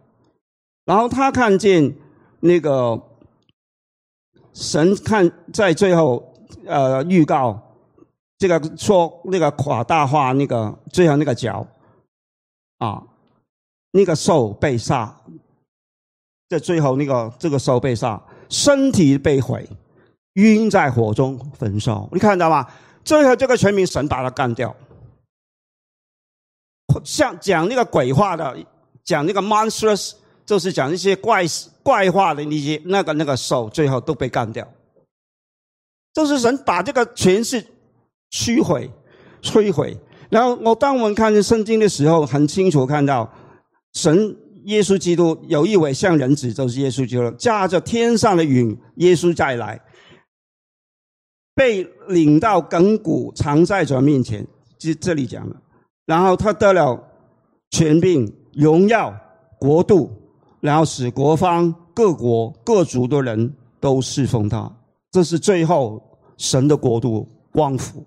[0.85, 1.95] 然后他看见
[2.39, 3.01] 那个
[4.53, 6.33] 神看在最后
[6.65, 7.59] 呃预告
[8.37, 11.65] 这个说那个夸大化那个最后那个脚
[12.79, 13.03] 啊，
[13.91, 15.15] 那个兽被杀，
[16.49, 19.67] 在最后那个这个兽被杀，身体被毁，
[20.33, 22.09] 晕在火中焚烧。
[22.11, 22.67] 你看到吗？
[23.03, 24.75] 最后这个全民神把他干掉。
[27.03, 28.57] 像讲那个鬼话的，
[29.03, 30.13] 讲那个 monstrous，
[30.45, 34.67] 就是讲一些怪事怪话的那些那个那个手，最后都被干掉。
[36.13, 37.65] 就是神把这个权势
[38.31, 38.91] 摧毁、
[39.41, 39.97] 摧毁。
[40.29, 43.31] 然后我当我们看见圣经的时候，很清楚看到
[43.93, 49.81] 神耶稣基督有一位像人子，就是耶稣基督，驾着天上的云，耶稣再来，
[51.55, 54.45] 被领到亘古常在者面前。
[54.77, 55.55] 这这里讲了。
[56.05, 57.01] 然后他得了
[57.69, 59.13] 权柄、荣耀、
[59.59, 60.11] 国度，
[60.61, 64.71] 然后使国方、各国、各族的人都侍奉他。
[65.11, 66.01] 这是最后
[66.37, 68.05] 神的国度光复。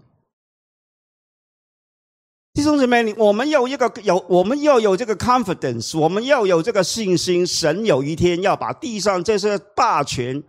[2.55, 7.47] 弟兄姊妹，我们有一个有，我们要有这个 confidence，我们要有这个信心。
[7.47, 10.43] 神有一天要把地上这些霸权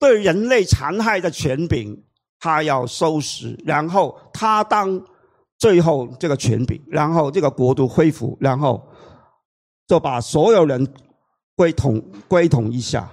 [0.00, 2.02] 对人类残害的权柄，
[2.40, 5.00] 他要收拾，然后他当。
[5.60, 8.80] 最后这个权柄，然后这个国度恢复，然后
[9.88, 10.86] 就把所有人
[11.58, 13.12] 归统归统一下，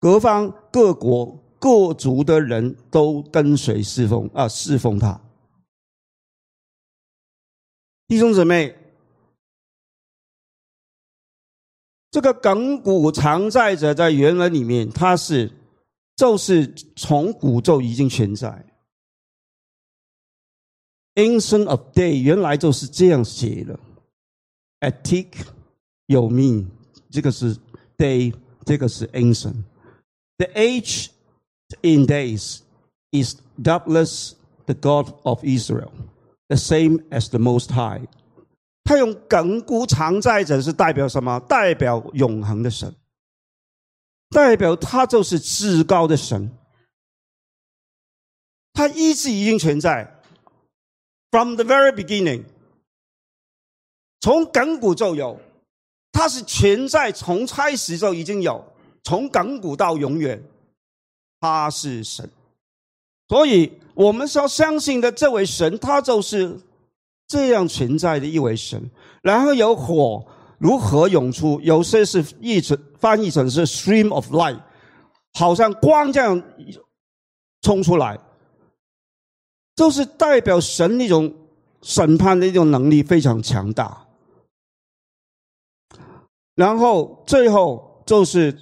[0.00, 1.26] 各方各国
[1.60, 5.20] 各族的人都跟随侍奉啊侍奉他。
[8.08, 8.74] 弟兄姊妹，
[12.10, 15.52] 这个亘古常在者在原文里面，它是
[16.16, 18.64] 就是从古就已经存在。
[21.16, 23.78] Ancient of day 原来就是这样写的
[24.80, 25.28] ，Attic
[26.06, 26.70] 有命，
[27.12, 27.54] 这个是
[27.98, 29.62] day，这个是 ancient。
[30.38, 31.10] The age
[31.82, 32.60] in days
[33.12, 34.32] is doubtless
[34.64, 35.92] the God of Israel,
[36.48, 38.08] the same as the Most High。
[38.84, 41.38] 他用亘古常在者是代表什么？
[41.40, 42.92] 代表永恒的神，
[44.30, 46.50] 代表他就是至高的神，
[48.72, 50.20] 他一直已经存在。
[51.30, 52.44] From the very beginning，
[54.20, 55.40] 从亘古就有，
[56.22, 58.64] 它是存在，从开始就已经有，
[59.02, 60.40] 从亘古到永远，
[61.40, 62.30] 他是神。
[63.26, 66.56] 所以我们要相信的这位神，他就是
[67.26, 68.88] 这样存在的一位神。
[69.20, 70.24] 然后有火
[70.58, 71.60] 如何涌出？
[71.60, 74.60] 有些是译成翻译成是 stream of light，
[75.32, 76.40] 好像光这样
[77.62, 78.16] 冲出来。
[79.74, 81.34] 就是代表神那种
[81.82, 84.06] 审判的一种能力非常强大，
[86.54, 88.56] 然后最后就是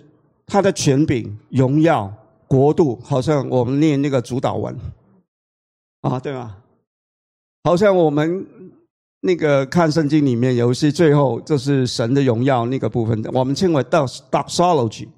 [0.47, 2.13] 他的权柄、荣耀、
[2.47, 4.77] 国度，好像我们念那个主导文
[6.03, 6.57] 啊，对吗？
[7.65, 8.47] 好像我们
[9.21, 15.09] 那个看圣经里面有些最后就是神的荣耀那个部分，我们称为 doxology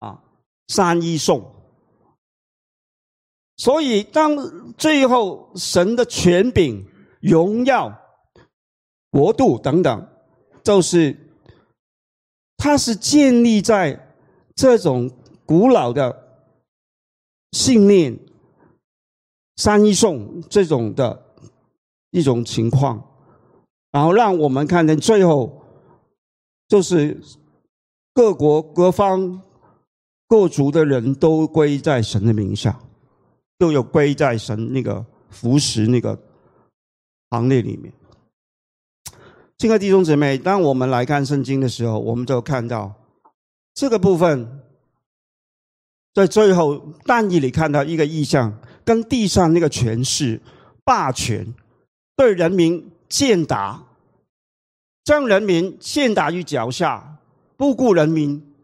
[0.00, 0.20] 啊，
[0.68, 1.52] 三一颂。
[3.58, 4.36] 所以，当
[4.76, 6.86] 最后神的权柄、
[7.20, 7.90] 荣耀、
[9.10, 10.08] 国度等等，
[10.62, 11.16] 就是
[12.66, 14.12] 它是建立在
[14.56, 15.08] 这种
[15.44, 16.40] 古老的
[17.52, 18.18] 信念、
[19.54, 21.26] 三一颂这种的
[22.10, 23.00] 一种情况，
[23.92, 25.62] 然后让我们看见最后
[26.66, 27.20] 就是
[28.12, 29.40] 各国各方
[30.26, 32.80] 各族的人都归在神的名下，
[33.58, 36.18] 都有归在神那个服侍那个
[37.30, 37.92] 行列里面。
[39.58, 42.92] 亲爱弟兄姊妹，当我们来看圣经的时候，我们就看到
[43.72, 44.60] 这个部分，
[46.12, 50.38] 在最后但以里看到一个意象，跟地上那个权势、
[50.84, 51.54] 霸权
[52.14, 53.82] 对人民践踏，
[55.04, 57.16] 将人民践踏于脚下，
[57.56, 58.54] 不顾人民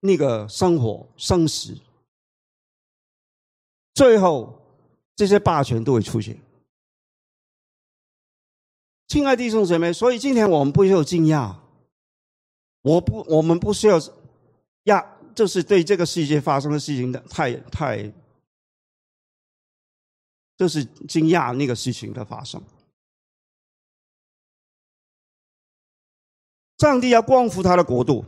[0.00, 1.78] 那个生活生死，
[3.94, 4.60] 最后
[5.14, 6.36] 这些霸权都会出现。
[9.08, 11.54] 亲爱的弟兄姊妹，所以今天我们不需要惊讶，
[12.82, 13.98] 我不，我们不需要
[14.84, 18.12] 呀，就是对这个世界发生的事情的太太，
[20.56, 22.60] 就是惊讶那个事情的发生。
[26.78, 28.24] 上帝要光复他的国度，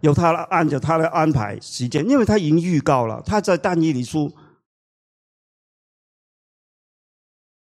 [0.00, 4.32] 由他按照他的安排时间，因为他已经预告了，他在但以理书，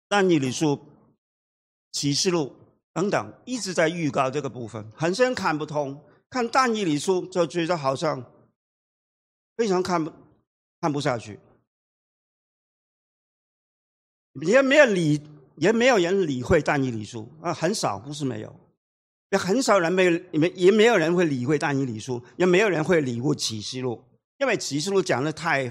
[0.08, 0.88] 但以理书。
[1.92, 2.56] 启示录
[2.94, 6.04] 等等，一直在预告这个部分，很多人看不通。
[6.30, 8.24] 看但以理书就觉得好像
[9.58, 10.10] 非常看不
[10.80, 11.38] 看不下去，
[14.48, 15.22] 也没有理，
[15.58, 18.60] 也没有人理会但以理书啊，很少，不是没有，
[19.32, 24.02] 也很少人没有，没也没有人会理会但以理书，也没有人会理会启示录，
[24.38, 25.70] 因为启示录讲的太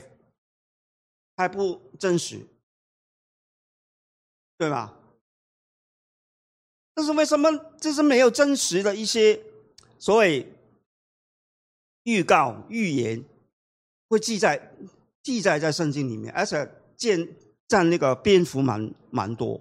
[1.36, 2.46] 太不真实，
[4.58, 4.99] 对吧？
[7.00, 9.40] 但是为什么这是没有真实的一些
[9.98, 10.46] 所谓
[12.02, 13.24] 预告预言
[14.10, 14.70] 会记载
[15.22, 17.26] 记载在圣经里面，而且见
[17.66, 19.58] 占那个篇幅蛮蛮多，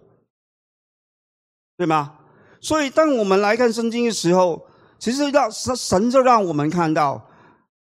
[1.78, 2.20] 对吗？
[2.60, 4.68] 所以当我们来看圣经的时候，
[4.98, 7.26] 其实让神神就让我们看到，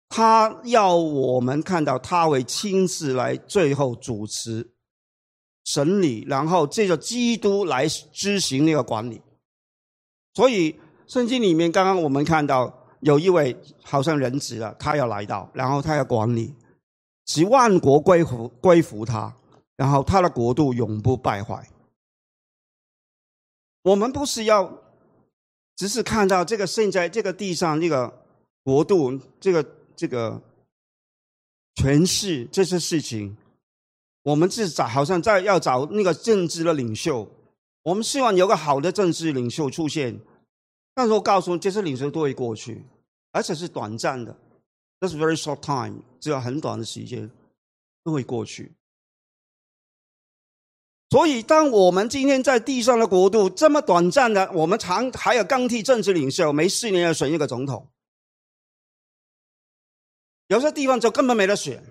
[0.09, 4.67] 他要我们看到他会亲自来最后主持
[5.63, 9.21] 审理，然后借着基督来执行那个管理。
[10.33, 16.55] 所以圣经里面，刚刚我们看到有一位好像人子了，他要来到，然后他要管理，
[17.27, 19.31] 使万国归服归服他，
[19.75, 21.69] 然后他的国度永不败坏。
[23.83, 24.81] 我们不是要
[25.75, 28.25] 只是看到这个现在这个地上这个
[28.63, 29.63] 国度，这个
[29.95, 30.41] 这个
[31.75, 33.37] 权势这些事情，
[34.23, 37.29] 我们是找好像在要找那个政治的领袖。
[37.83, 40.19] 我们希望有个好的政治领袖出现，
[40.93, 42.85] 但是我告诉你，这些领袖都会过去，
[43.31, 44.35] 而且是短暂的
[44.99, 47.29] ，That's very short time，只有很短的时间
[48.03, 48.73] 都会过去。
[51.09, 57.91] 所以，当我们今天在地上的国度这么短暂的，我们常还有更替政治领袖，每四年要选一个总统，
[60.47, 61.83] 有些地方就根本没得选。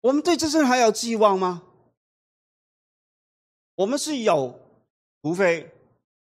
[0.00, 1.64] 我们对这些人还有寄望吗？
[3.76, 4.58] 我们是有，
[5.22, 5.70] 除非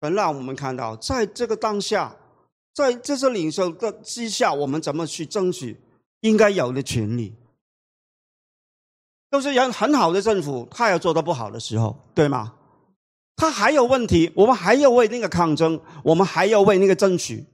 [0.00, 2.16] 能让我们看到，在这个当下，
[2.72, 5.78] 在这些领袖的之下，我们怎么去争取
[6.20, 7.34] 应该有的权利？
[9.28, 12.54] 都是人很好的政府，他有做的不好的时候，对吗？
[13.36, 17.44] 他还有问题，我们还要为那个抗争，我们还要为那个争取。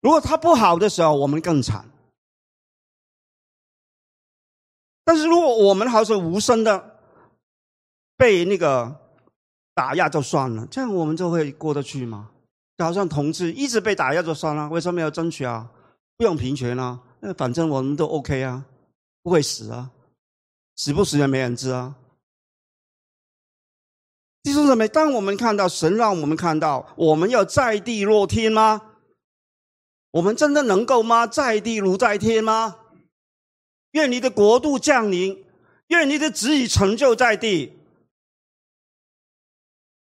[0.00, 1.88] 如果他不好的时候，我们更惨。
[5.04, 6.93] 但是如果我们好像无声的。
[8.16, 8.94] 被那个
[9.74, 12.30] 打压就算了，这样我们就会过得去吗？
[12.76, 15.70] 就好像同志一直被打压就算了，为什么要争取啊？
[16.16, 17.00] 不用平权啊？
[17.20, 18.64] 那反正我们都 OK 啊，
[19.22, 19.90] 不会死啊，
[20.76, 21.96] 死不死也没人知啊。
[24.42, 28.82] 弟兄姊妹，当我们看到神让我们看到，我们要在地若天吗？
[30.10, 31.26] 我们真的能够吗？
[31.26, 32.76] 在地如在天吗？
[33.92, 35.44] 愿你的国度降临，
[35.86, 37.72] 愿你的旨意成就在地。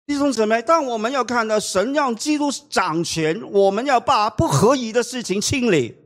[0.06, 5.98] 弟兄姊妹，当我们要看到神让基督掌权，我们要把不合宜的事情清理。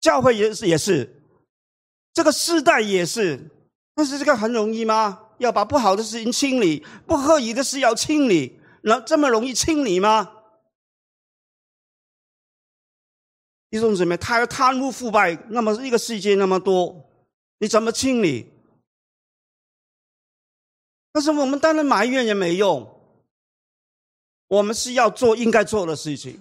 [0.00, 1.22] 教会也是，也是，
[2.14, 3.50] 这个时代也是。
[3.94, 5.26] 但是这个很容易吗？
[5.38, 10.32] 要把不好的事情清理，不合宜的事要清理，那这么容易清理吗？
[13.70, 17.10] 弟兄姊妹，他要贪污腐败，那么一个世界那么多，
[17.58, 18.50] 你怎么清理？
[21.12, 22.97] 但是我们当然埋怨也没用。
[24.48, 26.38] 我们是要做应该做的事情。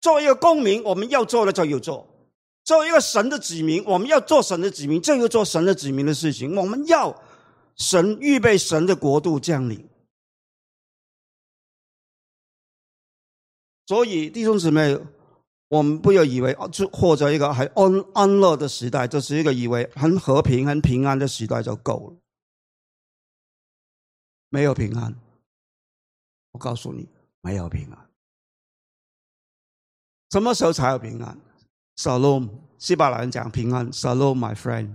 [0.00, 2.06] 作为一个公民，我们要做的就有做；
[2.64, 6.56] 作为一个神的子民，我们要做神的子民，就有做神的子民的事情。
[6.56, 7.22] 我们要
[7.76, 9.86] 神预备神的国度降临。
[13.86, 14.98] 所以弟兄姊妹，
[15.68, 22.16] 我们不要以为就或者一个很安安乐的时代，就是一个以为很和平、很平安的时代就够了。
[24.48, 25.14] 没有平安，
[26.52, 27.08] 我告诉你，
[27.40, 27.98] 没有平安。
[30.30, 31.36] 什么时候才有平安
[31.96, 32.48] ？Shalom，
[32.78, 34.94] 希伯来人讲平安，Shalom，my friend。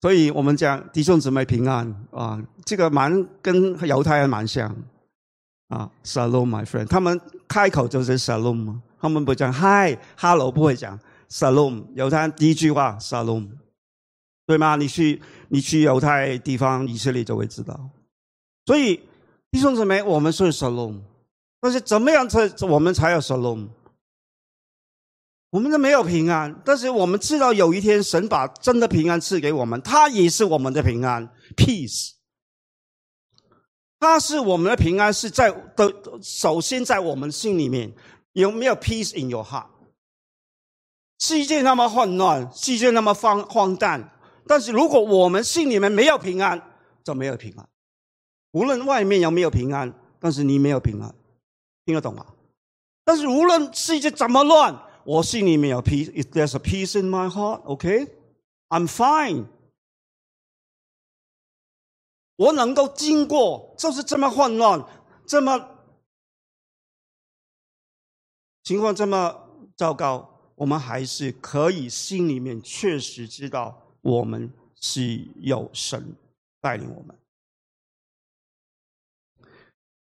[0.00, 4.74] 所以我们讲弟兄姊妹平安啊，这个蛮跟犹太人蛮像
[5.68, 6.86] 啊，Shalom，my friend。
[6.86, 10.98] 他们开口就是 Shalom，他们不讲 Hi，Hello，不会讲
[11.28, 11.86] Shalom。
[11.94, 13.48] 犹太人第一句话 Shalom，
[14.44, 14.74] 对吗？
[14.74, 17.88] 你去你去犹太地方以色列就会知道。
[18.66, 19.08] 所以
[19.50, 21.00] 弟兄姊妹，我们是 Shalom。
[21.64, 23.68] 但是怎么样才我们才有 shalom？
[25.50, 32.14] 我们都没有平安，但是我们知道有一天神把真的平安赐给我们，他也是我们的平安，peace。
[34.00, 37.92] 他是我们的平安，是在的首先在我们心里面
[38.32, 39.68] 有没有 peace in your heart？
[41.20, 44.10] 世界那么混乱，世界那么荒荒诞，
[44.48, 46.60] 但是如果我们心里面没有平安，
[47.04, 47.68] 就没有平安。
[48.52, 51.14] 无论外面有没有平安，但是你没有平安。
[51.84, 52.24] 听得懂吗？
[53.04, 56.10] 但是无论世界怎么乱，我心里面有 peace。
[56.12, 58.06] If there's a peace in my heart, OK,
[58.68, 59.46] I'm fine。
[62.36, 64.84] 我能够经过，就是这么混乱，
[65.26, 65.68] 这么
[68.62, 76.14] 情况这么糟糕，我们还是可以心里面确实知道，我们是有神
[76.60, 77.16] 带领我们。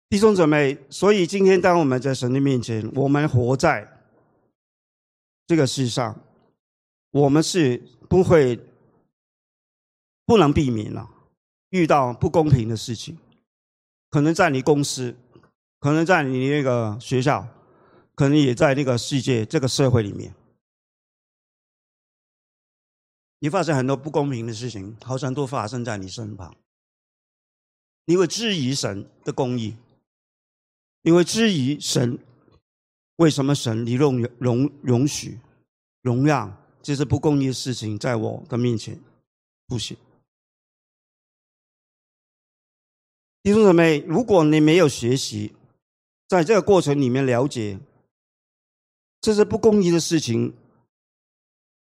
[0.09, 3.87] 弟兄姊妹，所以今天当我们在神的面前，我们活在
[5.45, 6.19] 这个世上，
[7.11, 7.77] 我们是
[8.09, 8.59] 不会
[10.25, 11.07] 不能避免了。
[11.69, 13.19] 遇到不公平的事情，
[14.09, 15.15] 可能在你公司，
[15.79, 17.47] 可能在你那个学校，
[18.15, 20.33] 可能也在那个世界这个社会里面，
[23.37, 26.55] 你发生很多不公平的事情，好像都发生在你身旁，
[28.05, 29.75] 你会质疑神的公义。
[31.09, 32.19] 因为质疑神，
[33.15, 35.39] 为什么神你容容容许、
[36.03, 38.95] 容让这些不公义的事情在我的面前
[39.65, 39.97] 不行？
[43.41, 45.51] 弟兄姊妹，如果你没有学习，
[46.27, 47.79] 在这个过程里面了解
[49.19, 50.53] 这是不公义的事情，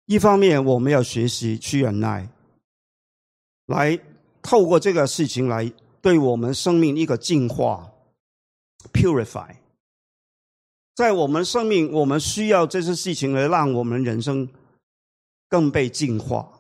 [0.06, 2.26] 一方面我们要学习去忍耐，
[3.66, 4.00] 来
[4.40, 5.70] 透过这个事情来
[6.00, 7.92] 对我们生命一个净化。
[8.92, 9.56] Purify，
[10.94, 14.48] 在我们生命，我们需要这些事情来让我们人生
[15.48, 16.52] 更被净化。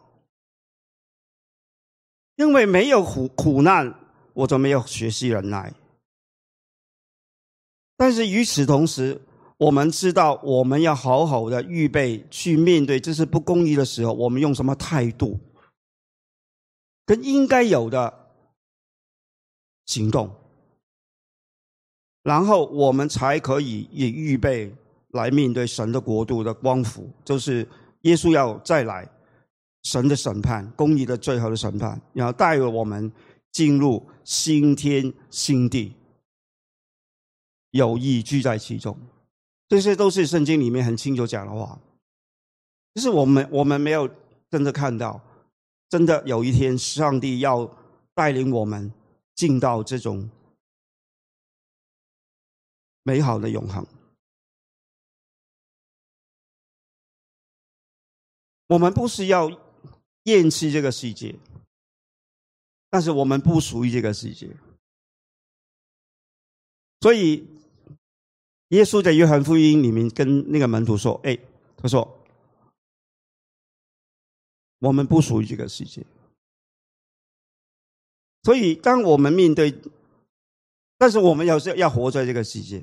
[2.36, 3.92] 因为没有苦苦难，
[4.32, 5.74] 我就没有学习忍耐。
[7.96, 9.20] 但是与此同时，
[9.56, 15.40] 我们知道我们要好好的预备去面对这些不公义的时候，我们用什么态度，
[17.04, 18.32] 跟应该有的
[19.86, 20.37] 行动。
[22.28, 24.70] 然后我们才可以也预备
[25.12, 27.66] 来面对神的国度的光复，就是
[28.02, 29.08] 耶稣要再来，
[29.84, 33.10] 神的审判，公义的最后的审判，然后带我们
[33.50, 35.94] 进入新天新地，
[37.70, 38.94] 有意居在其中，
[39.66, 41.78] 这些都是圣经里面很清楚讲的话。
[42.94, 44.06] 就是我们我们没有
[44.50, 45.18] 真的看到，
[45.88, 47.74] 真的有一天上帝要
[48.14, 48.92] 带领我们
[49.34, 50.28] 进到这种。
[53.02, 53.86] 美好的永恒，
[58.66, 59.48] 我们不是要
[60.24, 61.34] 厌弃这个世界，
[62.90, 64.54] 但是我们不属于这个世界，
[67.00, 67.46] 所以
[68.68, 71.38] 耶稣在约翰福音里面跟那个门徒说：“哎，
[71.78, 72.22] 他说
[74.80, 76.04] 我们不属于这个世界，
[78.42, 79.74] 所以当我们面对。”
[80.98, 82.82] 但是我们要是要活在这个世界，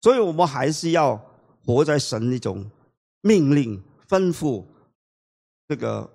[0.00, 1.14] 所以我们还是要
[1.64, 2.68] 活在神那种
[3.20, 4.64] 命令、吩咐、
[5.68, 6.10] 这个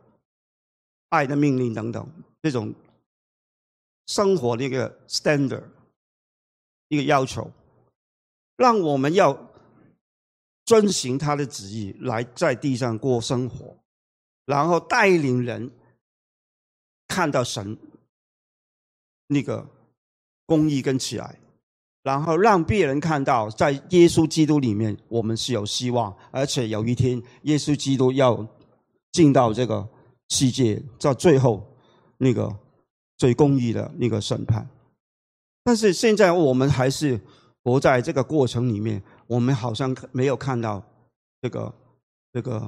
[1.09, 2.11] 爱的命令等等
[2.41, 2.73] 这种
[4.07, 5.63] 生活的一个 standard
[6.87, 7.51] 一个要求，
[8.57, 9.51] 让我们要
[10.65, 13.77] 遵循他的旨意来在地上过生活，
[14.45, 15.71] 然后带领人
[17.07, 17.77] 看到神
[19.27, 19.67] 那个
[20.49, 21.39] 公义跟慈爱，
[22.01, 28.43] 然后让别人看到，在耶稣基督里面，我们是有希望，而且有一天，耶稣基督要
[29.11, 29.87] 进到这个
[30.29, 31.63] 世界，在最后
[32.17, 32.51] 那个
[33.15, 34.67] 最公义的那个审判。
[35.63, 37.21] 但是现在我们还是
[37.63, 40.83] 活在这个过程里面，我们好像没有看到
[41.43, 41.71] 这个
[42.33, 42.67] 这个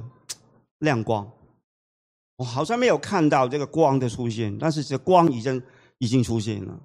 [0.78, 1.28] 亮光。
[2.36, 5.60] 我好像没有看到这个光的出现，但是这光已经
[5.98, 6.80] 已经出现了。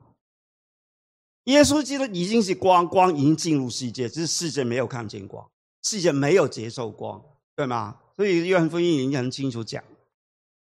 [1.47, 5.49] 耶稣基督已经是光，光已经进入世界，只是世界没有看见光，
[5.83, 7.21] 世界没有接受光，
[7.55, 7.97] 对吗？
[8.15, 9.81] 所以约翰福音已经很清楚讲，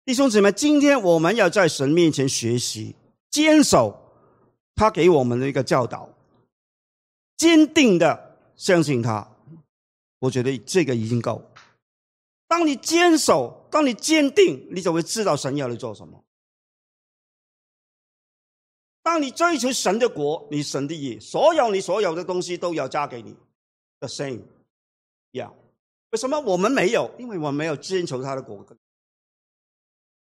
[0.05, 2.95] 弟兄姊妹，今天我们要在神面前学习，
[3.31, 3.97] 坚守
[4.75, 6.07] 他给我们的一个教导，
[7.37, 9.27] 坚定的相信他。
[10.19, 11.43] 我觉得这个已经够。
[12.47, 16.23] 当你坚守，当你坚定，你就会知道神要你做什么。
[19.07, 23.33] 当你追求神的国，你神的意，所有你所有的东西都要加给你。
[24.01, 24.41] The same，
[25.31, 25.55] 一样。
[26.09, 27.09] 为什么我们没有？
[27.17, 28.65] 因为我们没有追求他的国。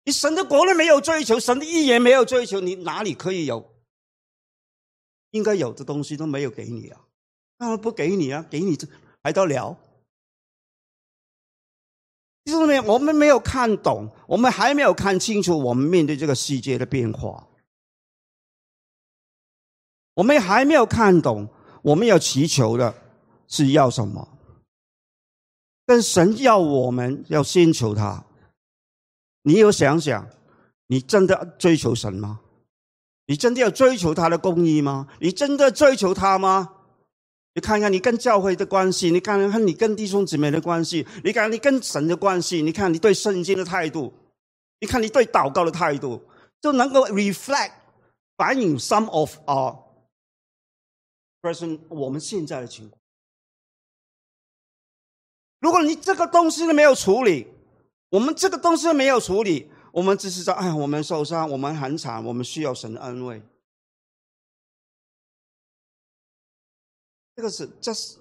[0.05, 3.73] 你神的国都没有追求，神的意也没有追求，你哪里可以有？
[5.31, 7.01] 应该有的东西都没有给你啊！
[7.57, 8.87] 当然不给你啊，给你这
[9.21, 9.77] 还得了？
[12.45, 17.45] 就是没有，我们没有看懂，我们还没有看清楚我们面对这个世界的变化，
[20.15, 21.47] 我们还没有看懂
[21.81, 22.93] 我们要祈求的
[23.47, 24.27] 是要什么。
[25.85, 28.23] 但神要我们要先求他，
[29.43, 30.27] 你有想想，
[30.87, 32.39] 你真的追求神吗？
[33.25, 35.07] 你真的要追求他的公义吗？
[35.19, 36.73] 你真的追求他吗？
[37.53, 44.13] 你看看你跟教会的关系，你看看你跟弟兄姊妹的关系，你看你跟神的关系，你看你对圣经的态度，
[44.79, 46.21] 你看你对祷告的态度，
[46.61, 47.71] 就能够 reflect
[48.37, 49.77] 反映 some of our
[51.41, 52.99] person 我们现在的情况。
[55.59, 57.47] 如果你这个东西都没有处理，
[58.09, 63.41] 我们这个东西都没有处理，我们只是说，哎，我们受伤，我们很惨，我们需要神的安慰。
[67.35, 68.17] 这个是，这是，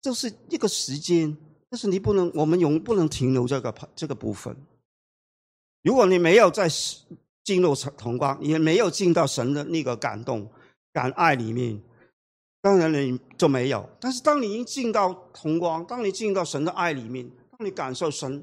[0.00, 1.36] 这是一个时间，
[1.68, 4.56] 但是你不能，我们永不能停留这个这个部分。
[5.82, 6.68] 如果你没有在
[7.42, 10.50] 进入同光，也没有进到神的那个感动、
[10.92, 11.80] 感爱里面，
[12.60, 13.88] 当然你就没有。
[14.00, 18.42] 但是当你一进到同光，当你进到神的爱里面，当你感受神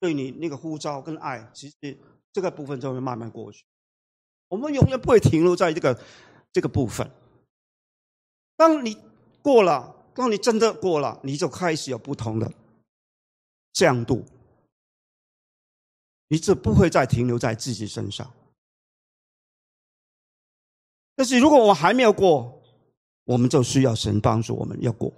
[0.00, 1.98] 对你那个呼召跟爱，其实
[2.32, 3.64] 这个部分就会慢慢过去。
[4.48, 5.98] 我们永远不会停留在这个
[6.52, 7.10] 这个部分。
[8.56, 8.96] 当你
[9.40, 12.52] 过了，当你真的过了，你就开始有不同的
[13.72, 14.24] 降度，
[16.28, 18.32] 你就不会再停留在自己身上。
[21.14, 22.61] 但是如果我还没有过，
[23.24, 25.12] 我们就需要神帮助我们要过。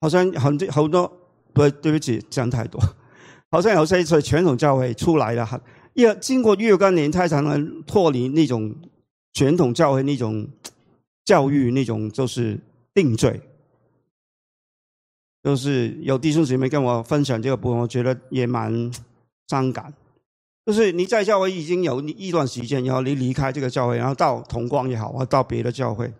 [0.00, 1.12] 好像很多好多，
[1.52, 2.80] 对对不起，讲太多。
[3.50, 5.62] 好像有些是传统教会出来了，
[5.94, 8.74] 要经过若干年才能脱离那种
[9.32, 10.48] 传统教会那种。
[11.24, 12.58] 教育那种就是
[12.94, 13.38] 定罪，
[15.42, 18.90] 就是有弟兄姊妹跟我分享这个部分，我觉得也蛮
[19.48, 19.92] 伤感。
[20.68, 26.12] 就是你在教会已经有一段时间，然后你离开这个教会，然后到同光也好，或到别的教会，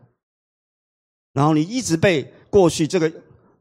[1.35, 3.13] 然后你一直被过去这个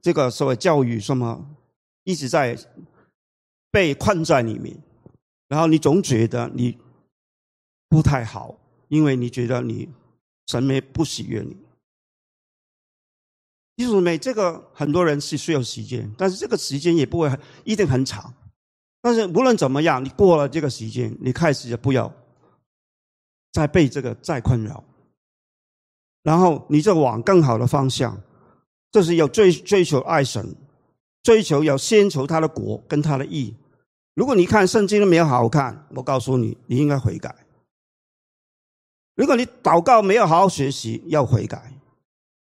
[0.02, 1.46] 这个所谓教育什么
[2.06, 2.58] 一直在
[3.70, 4.78] 被困在里面，
[5.50, 6.78] 然后你总觉得你
[7.90, 8.58] 不太好，
[8.88, 9.90] 因为你觉得你。
[10.50, 11.58] 神没不喜悦你，
[13.76, 17.30] 弟兄妹，这个很多人是需要时间，但是这个时间也不会
[17.66, 18.34] 一定很长。
[19.08, 22.14] 但是无论怎么样，你过了这个时间，你开始就不要
[23.54, 24.84] 再被这个再困扰，
[26.24, 28.22] 然后你就往更好的方向，
[28.92, 30.54] 就是要追追求爱神，
[31.24, 33.56] 追求要先求他的国跟他的义。
[34.14, 37.34] 如果你看圣经都没有好好看，我告诉你，你应该悔改。
[39.16, 41.60] 如果你祷告没有好好学习，要悔改；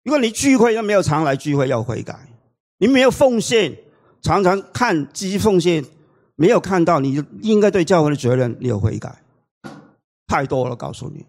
[0.03, 2.15] 如果你聚会又没有常来聚会，要悔改；
[2.79, 3.77] 你没有奉献，
[4.23, 5.85] 常常看积极奉献，
[6.39, 9.21] 没有看到你应该对教会的责任，你有悔改。
[10.25, 11.25] 太多了，告诉你，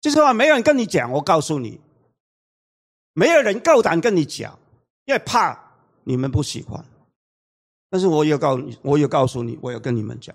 [0.00, 1.80] 就是话没人跟你讲，我告诉你，
[3.12, 4.56] 没有人够胆跟你讲，
[5.06, 5.58] 因为怕
[6.04, 6.84] 你们不喜欢。
[7.90, 10.32] 但是我有告你，我有告诉你，我有跟你们讲。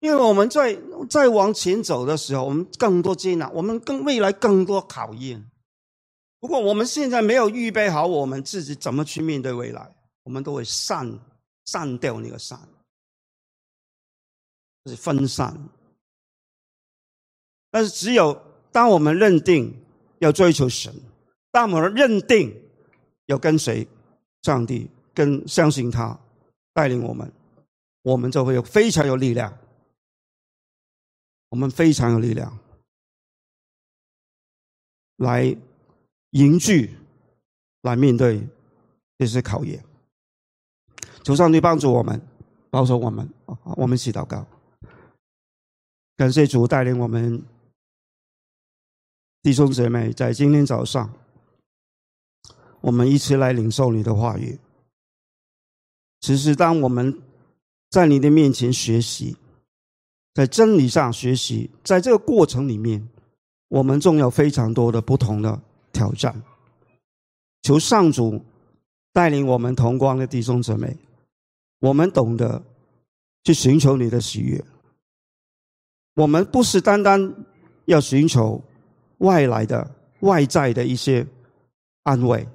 [0.00, 0.78] 因为我们在
[1.10, 5.50] 在往前走的时候，我们更多艰难，我们更未来更多考验。
[6.40, 11.18] 如果我们现在没有预备好我们自己怎么去面对未来，我们都会散
[11.64, 12.58] 散掉那个散。
[14.86, 15.56] 是分散。
[17.70, 18.40] 但是只有
[18.72, 19.72] 当我们认定
[20.18, 20.92] 要追求神，
[21.50, 22.52] 当我们认定
[23.26, 23.86] 要跟随
[24.42, 26.18] 上帝，跟相信他
[26.72, 27.32] 带领我们，
[28.02, 29.56] 我们就会有非常有力量。
[31.50, 32.58] 我们非常有力量
[35.16, 35.54] 来
[36.30, 36.96] 凝聚，
[37.82, 38.44] 来面对
[39.18, 39.84] 这些考验。
[41.24, 42.20] 求上帝帮助我们，
[42.70, 43.28] 保守我们。
[43.76, 44.46] 我们一起祷告，
[46.16, 47.42] 感谢主带领我们
[49.42, 51.12] 弟兄姐妹在今天早上，
[52.80, 54.58] 我们一起来领受你的话语。
[56.20, 57.20] 其实，当我们
[57.90, 59.36] 在你的面前学习。
[60.34, 63.06] 在真理上学习，在这个过程里面，
[63.68, 65.60] 我们总有非常多的不同的
[65.92, 66.42] 挑战。
[67.60, 68.42] 求上主
[69.12, 70.96] 带领我们同光的弟兄姊妹，
[71.82, 72.62] 我们懂得
[73.44, 74.64] 去寻求你的喜悦。
[76.14, 77.34] 我们不是单单
[77.84, 78.62] 要寻求
[79.18, 81.26] 外来的、外在的一些
[82.04, 82.48] 安慰，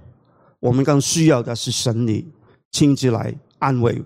[0.59, 2.25] 我们更需要的是神你
[2.71, 4.03] 亲自来安慰、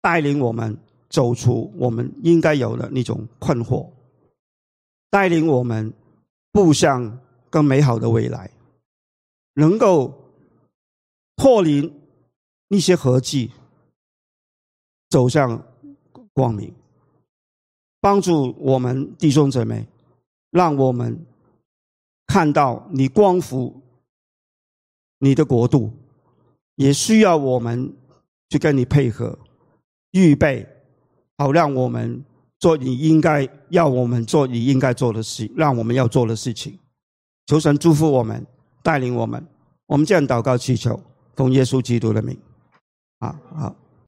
[0.00, 0.76] 带领我们。
[1.10, 3.88] 走出我们应该有的那种困惑，
[5.08, 5.90] 带领我们
[6.52, 7.18] 步向
[7.48, 8.50] 更美好的未来，
[9.54, 10.12] 能够
[11.34, 11.90] 脱离
[12.68, 13.50] 一些合计，
[15.08, 15.62] 走向
[16.32, 16.72] 光明，
[18.00, 19.86] 帮助我们弟兄姊妹，
[20.50, 21.24] 让我们
[22.26, 23.80] 看到你光复
[25.18, 25.90] 你的国度，
[26.76, 27.92] 也需要我们
[28.50, 29.38] 去跟你配合，
[30.12, 30.66] 预备。
[31.38, 32.24] 好，让我们
[32.58, 36.78] 做你应该要我们做你应该做的事，让我们要做的事情。
[37.46, 38.46] 求神祝福我们，
[38.82, 39.44] 带领我们。
[39.86, 41.00] 我们这样祷告祈求，
[41.34, 42.36] 奉耶稣基督的名。
[43.20, 43.74] 啊，好。